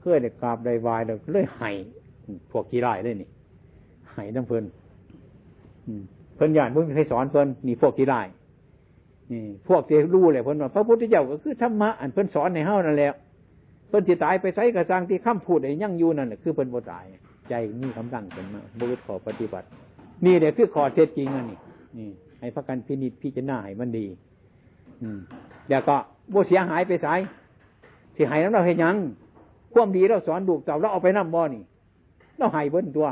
[0.00, 1.70] เคยได้กราบได้วายแล้วเลยไห้
[2.50, 3.28] พวกขี้ไร่เลยนี่
[4.10, 4.64] ไห้น้ำเพลิน
[6.19, 8.20] เพิ่นญาติเพิ่นให้สอนเพิ่นนี่พวกขี้ไร่
[9.32, 13.12] นี่พวกที่รู้เลยเพิ่นว่าพระพุทธเจ้าก็คือธรรมะอันเพิ่นสอนในเฮานั่นแหละ
[13.88, 17.04] เพิ่นที่ตายไปใช้กระซังที่คำพูดไอ้ยั่งยูนั่นแหละคือเพิ่นบ่ตาย
[17.48, 19.66] ใจมีกำลังเป็นมาบุรุษขอปฏิบัติ
[20.24, 21.58] นี่เดี๋ยวคือขอเท็จจริงอันนี้
[21.98, 22.10] นี่
[22.40, 24.06] ให้พักกันพินิจพิจารณาให้มันดี
[25.02, 25.18] อืม
[25.68, 25.96] เดี๋ยวก็
[26.32, 27.20] บ่เสียหายไปสาย
[28.14, 28.96] ที่หายน้ำเราเห็นยัง
[29.72, 31.62] ความดีเราสอนดูกเต่าเราเอาไปน้ำบ่อนี่
[32.38, 33.06] เราหายเบิ้นตัว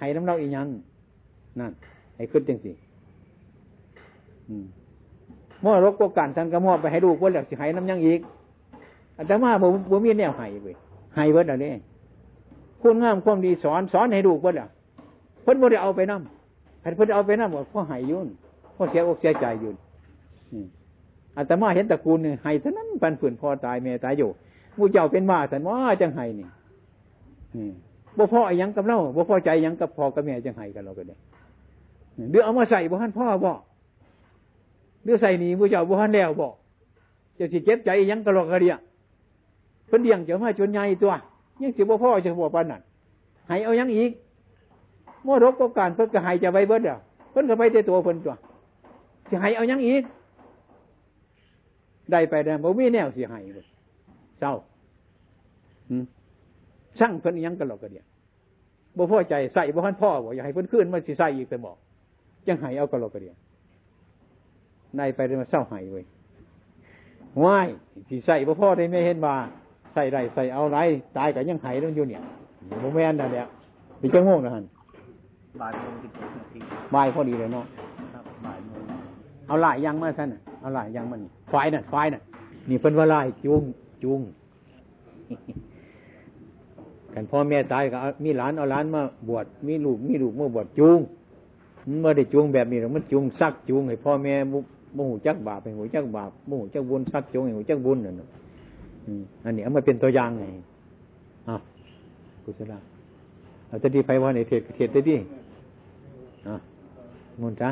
[0.00, 0.68] หายน้ำเราอีกยัง
[1.60, 1.72] นั่น
[2.16, 2.72] ให้ขึ้นจังสิ
[5.64, 8.20] มอรกก็การท่านก็มอบไปให้ลูกว่าแล้วสิหายน้ำยังอีก
[9.18, 10.68] อาจารย์มาบ่บ่มีแนวหายไป
[11.16, 11.66] หายเบิ้นอะไร
[12.80, 14.68] คุณงามความดีสอนสอนให้ลูกว่าแล้ว
[15.42, 18.26] เพิ่นบ่ได้เอาไปน้ำเพิ่นเอาไปน้ำหมดเพราะหายยุ่น
[18.76, 19.76] พราะเสียอกเสียใจยุ่น
[21.36, 24.30] อาตมาเห็นตระกูลนี่ยไห้เท่านั้นปันฝืนพ่อตายแม่ตายอยู่
[24.78, 26.48] มู่เจ้าเป็นมาสันว่าจังไห้นี่
[28.16, 31.16] บ่พ่ออยังกับเราบ่พ่อใจยังกับพ่อกับแม่จังไห้กันเราก็ได้
[32.30, 33.52] เดือเอามาใส่บ่ฮันพ่อบ่
[35.04, 36.48] เดือใส่หนีมูเจ้าบ่ฮันแล้วบ่
[37.38, 38.74] จะสิเจ็บใจยังกระโลกกระเดีย
[39.86, 41.12] เพิ่นเดียงเจ้ามาจนใหญ่ตัว
[41.62, 42.82] ยังสิบ่พ่อจะบ่ปานนั้น
[43.48, 44.10] ให้เอายังอีก
[45.26, 46.98] มอรกก็การเพิ่นก็ให้จะไว้เบิดอะ
[47.30, 48.34] เพิ่นก็ไปแต่ตัวเพิ่นตัว
[49.28, 50.02] สิให้เอายังอีก
[52.10, 53.66] ได้ไปได้บ่มีแนวเสียหายเลย
[54.38, 54.52] เศร้า
[56.98, 58.04] ช่างเพิ่นยังกันหรอกกระเดีย
[58.96, 61.76] บ่พอใจใส่บ่ทันพ่อบ่อยากให้เพิ่นขึ้นมันสิใส่อีกแต่บอก
[62.48, 63.34] ยังหายเอากันหรอกกระเดีย
[64.96, 66.04] ได้ไปได้มาเศร้าหายเว้ย
[67.44, 67.68] ว่าย
[68.08, 69.34] สิใส่บ่พ่อได้ไม่เห็นว่า
[69.94, 70.78] ใส่ไรใส่เอาไร
[71.18, 72.22] ตายกับยังหายต้องอยู่เนี่ย
[72.82, 73.46] บ่แม่นนั่นแหละ
[74.00, 74.64] มีจังโง่นะฮัน
[75.60, 76.58] บ่ายโมงสิบนาที
[76.94, 77.64] บ่ายพอดีเลยเนาะ
[78.46, 78.80] บ่ายโมง
[79.46, 80.28] เอาหลายยังมาท่าน
[80.60, 81.20] เอาหลายยังมัน
[81.50, 82.22] ควายน่ะควายน่ะ
[82.68, 83.62] นี่เป็นว่าลายจุง
[84.02, 84.20] จุง
[87.14, 90.98] กันพ่อแม่ตายก็มีหลานเอาหลานมาบวชมีลูกมีลูกมาบวชจุง
[91.88, 94.34] มันไม่ได้จุงแบบนี้หรอกมันจุงซักจุงให้พ่อแม่
[94.94, 98.22] โมโหจักบาปให้หูจักบาปโมโหจักบุญซักจุงให้หูจักบุญนั่น
[99.44, 100.44] อันนี้เอามาเป็นตัวอย่างไง
[101.48, 101.56] อะ
[102.44, 102.74] กุศล
[103.68, 105.16] เราจะดีไปว่าในเทศเทศได้ดี
[106.48, 106.56] อะ
[107.40, 107.68] มุนจ้ะ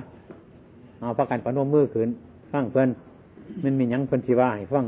[1.00, 2.08] เอาประกันปนมมือขืน
[2.52, 2.88] ฟังเพื่อน
[3.62, 4.84] มันมียังเพิ่นสิว่าให้ฟัง